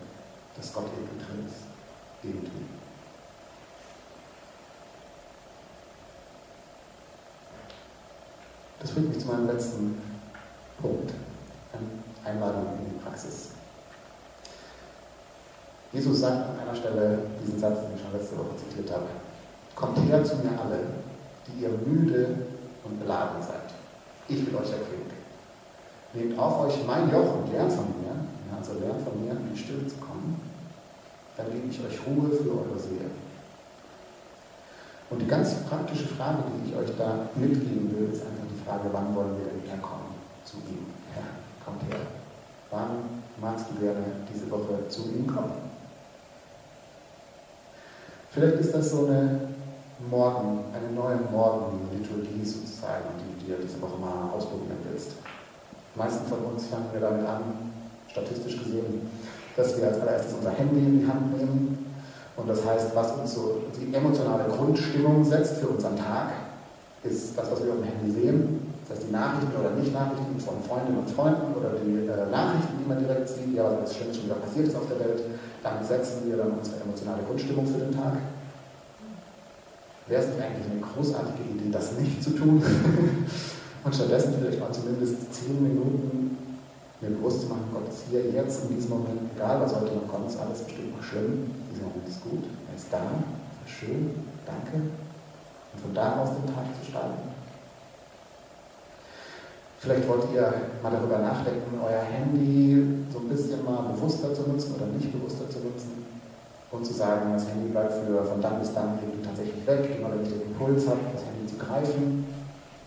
dass 0.56 0.72
Gott 0.72 0.86
irgendwie 0.96 1.24
drin 1.24 1.46
ist. 1.46 1.62
Irgendwie. 2.22 2.66
Das 8.80 8.90
bringt 8.90 9.08
mich 9.08 9.20
zu 9.20 9.26
meinem 9.26 9.46
letzten 9.46 10.00
Punkt. 10.80 11.12
Einladung 12.24 12.66
in 12.78 12.90
die 12.90 13.02
Praxis. 13.02 13.50
Jesus 15.92 16.20
sagt 16.20 16.50
an 16.50 16.60
einer 16.60 16.74
Stelle 16.74 17.18
diesen 17.42 17.58
Satz, 17.58 17.80
den 17.80 17.96
ich 17.96 18.02
schon 18.02 18.12
letzte 18.12 18.38
Woche 18.38 18.56
zitiert 18.56 18.90
habe. 18.92 19.06
Kommt 19.74 19.98
her 20.06 20.22
zu 20.22 20.36
mir 20.36 20.60
alle, 20.60 20.80
die 21.46 21.62
ihr 21.62 21.70
müde 21.70 22.36
und 22.84 23.00
beladen 23.00 23.42
seid. 23.42 23.74
Ich 24.28 24.46
will 24.46 24.54
euch 24.54 24.70
erquicken. 24.70 25.09
Nehmt 26.12 26.38
auf 26.38 26.66
euch 26.66 26.84
mein 26.86 27.10
Joch 27.10 27.36
und 27.36 27.52
lernt 27.52 27.72
von 27.72 27.86
mir, 28.02 28.14
also 28.56 28.72
lernt 28.80 29.02
von 29.02 29.24
mir, 29.24 29.32
in 29.32 29.54
die 29.54 29.58
Stille 29.58 29.86
zu 29.86 29.96
kommen. 29.96 30.40
Dann 31.36 31.46
gebe 31.52 31.68
ich 31.68 31.78
euch 31.78 31.98
Ruhe 32.06 32.30
für 32.30 32.50
eure 32.50 32.78
Seele. 32.78 33.10
Und 35.08 35.22
die 35.22 35.26
ganz 35.26 35.54
praktische 35.68 36.06
Frage, 36.06 36.38
die 36.50 36.70
ich 36.70 36.76
euch 36.76 36.96
da 36.96 37.28
mitgeben 37.34 37.94
will, 37.96 38.10
ist 38.12 38.22
einfach 38.22 38.46
die 38.50 38.64
Frage, 38.64 38.88
wann 38.92 39.14
wollen 39.14 39.36
wir 39.38 39.50
denn 39.50 39.70
herkommen 39.70 40.14
zu 40.44 40.58
ihm? 40.58 40.86
Herr, 41.14 41.22
kommt 41.64 41.82
her. 41.90 42.00
Wann 42.70 43.22
magst 43.40 43.66
du 43.70 43.80
gerne 43.80 44.04
diese 44.32 44.50
Woche 44.50 44.88
zu 44.88 45.08
ihm 45.10 45.26
kommen? 45.26 45.70
Vielleicht 48.30 48.60
ist 48.60 48.74
das 48.74 48.90
so 48.90 49.06
eine 49.06 49.48
Morgen, 50.08 50.64
eine 50.72 50.92
neue 50.94 51.18
Morgenliturgie 51.30 52.44
sozusagen, 52.44 53.04
die 53.18 53.40
du 53.40 53.46
dir 53.46 53.58
diese 53.62 53.82
Woche 53.82 53.98
mal 53.98 54.30
ausprobieren 54.32 54.78
willst. 54.88 55.12
Meisten 55.94 56.26
von 56.26 56.38
uns 56.52 56.66
fangen 56.66 56.86
wir 56.92 57.00
damit 57.00 57.26
an, 57.26 57.42
statistisch 58.08 58.58
gesehen, 58.58 59.10
dass 59.56 59.76
wir 59.76 59.88
als 59.88 60.00
allererstes 60.00 60.34
unser 60.34 60.52
Handy 60.52 60.78
in 60.78 61.00
die 61.00 61.06
Hand 61.06 61.36
nehmen 61.36 61.90
und 62.40 62.48
das 62.48 62.64
heißt, 62.64 62.94
was 62.94 63.12
uns 63.12 63.34
so 63.34 63.62
die 63.76 63.94
emotionale 63.94 64.44
Grundstimmung 64.48 65.22
setzt 65.24 65.58
für 65.58 65.68
unseren 65.68 65.96
Tag, 65.96 66.32
ist 67.04 67.36
das, 67.36 67.50
was 67.50 67.62
wir 67.64 67.72
auf 67.72 67.78
dem 67.78 67.84
Handy 67.84 68.10
sehen. 68.12 68.72
Das 68.88 68.96
heißt, 68.96 69.08
die 69.08 69.12
Nachrichten 69.12 69.54
oder 69.60 69.70
Nicht-Nachrichten 69.76 70.40
von 70.40 70.62
Freundinnen 70.66 70.98
und 70.98 71.10
Freunden 71.10 71.54
oder 71.54 71.76
die 71.84 72.08
äh, 72.08 72.30
Nachrichten, 72.30 72.80
die 72.80 72.88
man 72.88 72.98
direkt 72.98 73.28
sieht, 73.28 73.54
ja, 73.54 73.64
was 73.80 73.94
Schönes 73.94 74.16
schon 74.16 74.24
wieder 74.26 74.36
passiert 74.36 74.68
ist 74.68 74.76
auf 74.76 74.88
der 74.88 74.98
Welt. 75.00 75.22
Damit 75.62 75.86
setzen 75.86 76.26
wir 76.26 76.36
dann 76.38 76.52
unsere 76.52 76.80
emotionale 76.80 77.22
Grundstimmung 77.22 77.66
für 77.66 77.78
den 77.78 77.94
Tag. 77.94 78.16
Wäre 80.08 80.22
es 80.22 80.28
nicht 80.28 80.42
eigentlich 80.42 80.66
eine 80.70 80.80
großartige 80.80 81.44
Idee, 81.44 81.70
das 81.70 81.92
nicht 81.92 82.24
zu 82.24 82.30
tun? 82.30 82.62
und 83.84 83.94
stattdessen 83.94 84.34
vielleicht 84.38 84.60
mal 84.60 84.72
zumindest 84.72 85.32
zehn 85.32 85.62
Minuten 85.62 86.36
mir 87.00 87.10
bewusst 87.10 87.42
zu 87.42 87.46
machen, 87.48 87.64
Gott 87.72 87.88
ist 87.88 88.04
hier, 88.10 88.30
jetzt, 88.30 88.68
in 88.68 88.76
diesem 88.76 88.90
Moment, 88.90 89.20
egal 89.34 89.60
was 89.60 89.74
heute 89.74 89.94
noch 89.94 90.08
kommt, 90.08 90.28
ist 90.28 90.38
alles 90.38 90.60
bestimmt 90.60 90.96
noch 90.96 91.02
schlimm. 91.02 91.50
Dieser 91.72 91.88
Moment 91.88 92.08
ist 92.08 92.22
gut, 92.22 92.44
er 92.68 92.76
ist 92.76 92.92
da, 92.92 93.00
ist 93.64 93.72
schön, 93.72 94.10
danke. 94.44 94.76
Und 95.72 95.80
von 95.80 95.94
da 95.94 96.20
aus 96.20 96.30
den 96.36 96.46
Tag 96.52 96.66
zu 96.76 96.90
starten. 96.90 97.30
Vielleicht 99.78 100.06
wollt 100.08 100.28
ihr 100.34 100.52
mal 100.82 100.92
darüber 100.92 101.18
nachdenken, 101.18 101.80
euer 101.80 102.04
Handy 102.04 103.06
so 103.10 103.20
ein 103.20 103.28
bisschen 103.28 103.64
mal 103.64 103.88
bewusster 103.96 104.34
zu 104.34 104.42
nutzen 104.42 104.74
oder 104.76 104.92
nicht 104.92 105.10
bewusster 105.10 105.48
zu 105.48 105.60
nutzen 105.60 106.04
und 106.70 106.84
zu 106.84 106.92
sagen, 106.92 107.32
das 107.32 107.48
Handy 107.48 107.70
bleibt 107.70 107.94
für 107.94 108.22
von 108.24 108.42
dann 108.42 108.60
bis 108.60 108.74
dann 108.74 108.98
irgendwie 109.00 109.24
tatsächlich 109.24 109.66
weg. 109.66 109.96
Immer 109.96 110.12
wenn 110.12 110.22
ich 110.22 110.28
den 110.28 110.52
Impuls 110.52 110.86
habe, 110.86 111.00
das 111.14 111.24
Handy 111.24 111.46
zu 111.46 111.56
greifen, 111.56 112.26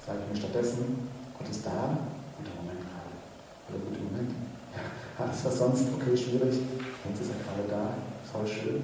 sage 0.05 0.19
ich 0.23 0.33
mir 0.33 0.39
stattdessen, 0.39 1.09
Gott 1.37 1.49
ist 1.49 1.65
da, 1.65 1.97
oder 3.69 3.79
gut 3.79 3.95
im 3.97 4.05
Moment. 4.11 4.31
Ja, 4.75 5.25
alles 5.25 5.45
was 5.45 5.57
sonst 5.57 5.87
okay 5.95 6.15
schwierig, 6.15 6.59
jetzt 7.07 7.21
ist 7.21 7.31
er 7.31 7.39
gerade 7.41 7.65
da, 7.69 7.83
voll 8.31 8.47
schön. 8.47 8.83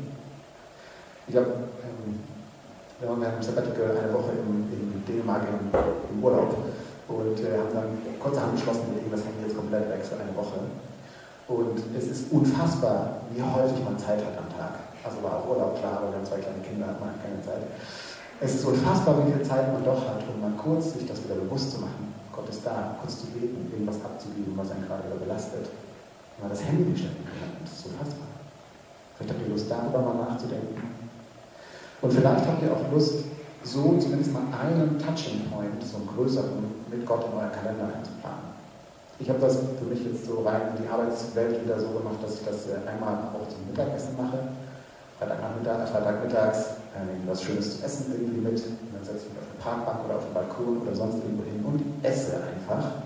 Ich 1.27 1.36
habe 1.36 1.69
ähm, 1.86 2.19
Wir 2.99 3.10
im 3.10 3.43
Sabbatical 3.43 3.95
eine 3.95 4.13
Woche 4.13 4.32
in, 4.34 4.67
in 4.73 5.05
Dänemark 5.05 5.43
im, 5.47 5.69
im 5.71 6.23
Urlaub 6.23 6.55
und 7.08 7.39
äh, 7.39 7.58
haben 7.58 7.73
dann 7.73 8.19
kurzerhand 8.19 8.55
beschlossen, 8.55 8.91
wir 8.91 9.01
legen 9.01 9.12
das 9.12 9.23
Handy 9.23 9.45
jetzt 9.45 9.55
komplett 9.55 9.89
weg 9.89 10.03
für 10.03 10.19
eine 10.19 10.36
Woche. 10.36 10.67
Und 11.47 11.82
es 11.97 12.05
ist 12.05 12.32
unfassbar, 12.32 13.25
wie 13.34 13.41
häufig 13.41 13.84
man 13.84 13.97
Zeit 13.97 14.21
hat 14.21 14.38
am 14.38 14.49
Tag. 14.53 14.77
Also 15.03 15.23
war 15.23 15.41
auch 15.41 15.49
Urlaub, 15.49 15.79
klar, 15.79 15.97
aber 15.97 16.12
wir 16.12 16.17
haben 16.17 16.25
zwei 16.25 16.38
kleine 16.38 16.62
Kinder, 16.62 16.88
hat 16.88 16.99
man 16.99 17.17
keine 17.23 17.41
Zeit. 17.41 17.65
Es 18.41 18.56
ist 18.56 18.65
unfassbar, 18.65 19.28
wie 19.28 19.34
viel 19.34 19.43
Zeit 19.43 19.73
man 19.73 19.84
doch 19.84 19.99
hat, 20.08 20.23
um 20.32 20.39
mal 20.39 20.56
kurz 20.56 20.93
sich 20.93 21.06
das 21.06 21.21
wieder 21.25 21.36
bewusst 21.36 21.71
zu 21.71 21.82
machen. 21.82 22.15
Gott 22.32 22.47
ist 22.47 22.65
da, 22.65 22.95
kurz 23.02 23.19
zu 23.19 23.28
beten, 23.28 23.67
irgendwas 23.69 23.99
abzugeben, 23.99 24.56
was 24.56 24.71
einen 24.71 24.88
gerade 24.88 25.04
wieder 25.12 25.19
belastet. 25.19 25.67
Wenn 26.38 26.47
man 26.47 26.56
das 26.56 26.63
Handy 26.63 26.84
nicht 26.88 27.04
stecken 27.04 27.28
kann, 27.28 27.52
das 27.60 27.73
ist 27.73 27.86
unfassbar. 27.88 28.32
Vielleicht 29.17 29.34
habt 29.36 29.43
ihr 29.43 29.52
Lust, 29.52 29.67
darüber 29.67 29.99
mal 29.99 30.23
nachzudenken. 30.23 30.80
Und 32.02 32.13
vielleicht 32.13 32.47
habt 32.47 32.63
ihr 32.63 32.71
auch 32.71 32.88
Lust, 32.93 33.28
so 33.63 33.99
zumindest 33.99 34.32
mal 34.32 34.47
einen 34.56 34.95
Touching 34.95 35.52
Point, 35.52 35.84
so 35.84 35.97
einen 35.97 36.08
größeren, 36.08 36.63
mit 36.88 37.06
Gott 37.06 37.28
in 37.28 37.36
euren 37.36 37.52
Kalender 37.52 37.91
einzuplanen. 37.91 38.56
Ich 39.19 39.28
habe 39.28 39.39
das 39.39 39.60
für 39.75 39.84
mich 39.84 39.99
jetzt 39.99 40.23
so 40.25 40.47
rein 40.47 40.80
in 40.80 40.84
die 40.84 40.88
Arbeitswelt 40.88 41.60
wieder 41.62 41.78
so 41.78 41.91
gemacht, 41.91 42.23
dass 42.23 42.39
ich 42.39 42.45
das 42.47 42.71
äh, 42.71 42.88
einmal 42.88 43.36
auch 43.36 43.43
zum 43.52 43.67
Mittagessen 43.67 44.15
mache. 44.15 44.47
Freitagnachmittag, 45.19 45.91
Freitagmittags 45.91 46.78
äh, 46.95 47.06
nehme 47.06 47.32
was 47.32 47.43
Schönes 47.43 47.78
zu 47.78 47.86
essen 47.86 48.13
irgendwie 48.13 48.41
mit. 48.41 48.58
Und 48.58 48.93
dann 48.93 49.04
setze 49.04 49.25
ich 49.25 49.34
mich 49.34 49.39
auf 49.41 49.49
eine 49.49 49.62
Parkbank 49.62 50.06
oder 50.06 50.15
auf 50.17 50.25
den 50.25 50.34
Balkon 50.34 50.82
oder 50.82 50.95
sonst 50.95 51.21
irgendwo 51.23 51.43
hin 51.43 51.63
und 51.63 51.80
esse 52.04 52.38
einfach. 52.43 53.04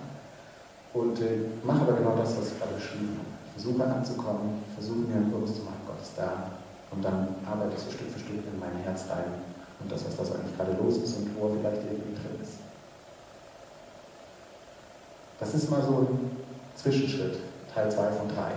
Und 0.93 1.19
äh, 1.21 1.49
mache 1.63 1.81
aber 1.81 1.93
genau 1.93 2.15
das, 2.15 2.37
was 2.37 2.53
ich 2.53 2.59
gerade 2.59 2.75
beschrieben 2.75 3.17
habe. 3.17 3.33
Versuche 3.53 3.83
anzukommen, 3.85 4.63
versuche 4.73 5.05
mir 5.05 5.21
bewusst 5.29 5.57
zu 5.57 5.63
machen, 5.63 5.85
Gott 5.85 6.01
ist 6.01 6.17
da, 6.17 6.57
und 6.93 7.03
dann 7.03 7.35
arbeite 7.49 7.73
ich 7.75 7.81
so 7.81 7.91
Stück 7.91 8.09
für 8.11 8.19
Stück 8.19 8.45
in 8.45 8.59
mein 8.59 8.77
Herz 8.83 9.05
rein 9.09 9.25
und 9.79 9.91
das, 9.91 10.05
was 10.05 10.15
da 10.15 10.35
eigentlich 10.35 10.55
gerade 10.57 10.77
los 10.81 10.97
ist 10.97 11.17
und 11.17 11.35
wo 11.37 11.47
er 11.47 11.55
vielleicht 11.57 11.83
irgendwie 11.89 12.13
drin 12.13 12.37
ist. 12.41 12.61
Das 15.39 15.53
ist 15.53 15.69
mal 15.69 15.81
so 15.81 16.07
ein 16.07 16.37
Zwischenschritt, 16.75 17.39
Teil 17.73 17.91
2 17.91 18.11
von 18.11 18.27
3. 18.29 18.51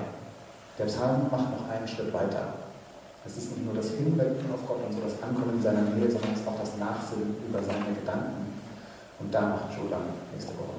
Der 0.79 0.85
Psalm 0.85 1.23
macht 1.31 1.51
noch 1.51 1.69
einen 1.69 1.89
Schritt 1.89 2.13
weiter. 2.13 2.55
Es 3.27 3.37
ist 3.37 3.51
nicht 3.51 3.65
nur 3.67 3.75
das 3.75 3.91
Hinwenden 3.91 4.47
auf 4.55 4.63
Gott 4.67 4.87
und 4.87 4.95
so 4.95 5.03
das 5.03 5.21
Ankommen 5.21 5.59
in 5.59 5.63
seiner 5.63 5.83
Nähe, 5.83 6.09
sondern 6.09 6.33
es 6.33 6.41
ist 6.41 6.49
auch 6.49 6.61
das 6.61 6.79
Nachsinnen 6.79 7.35
über 7.49 7.59
seine 7.59 7.91
Gedanken. 7.91 8.55
Und 9.19 9.35
da 9.35 9.41
macht 9.41 9.75
Joe 9.75 9.91
dann 9.91 10.15
nächste 10.33 10.55
Woche 10.55 10.77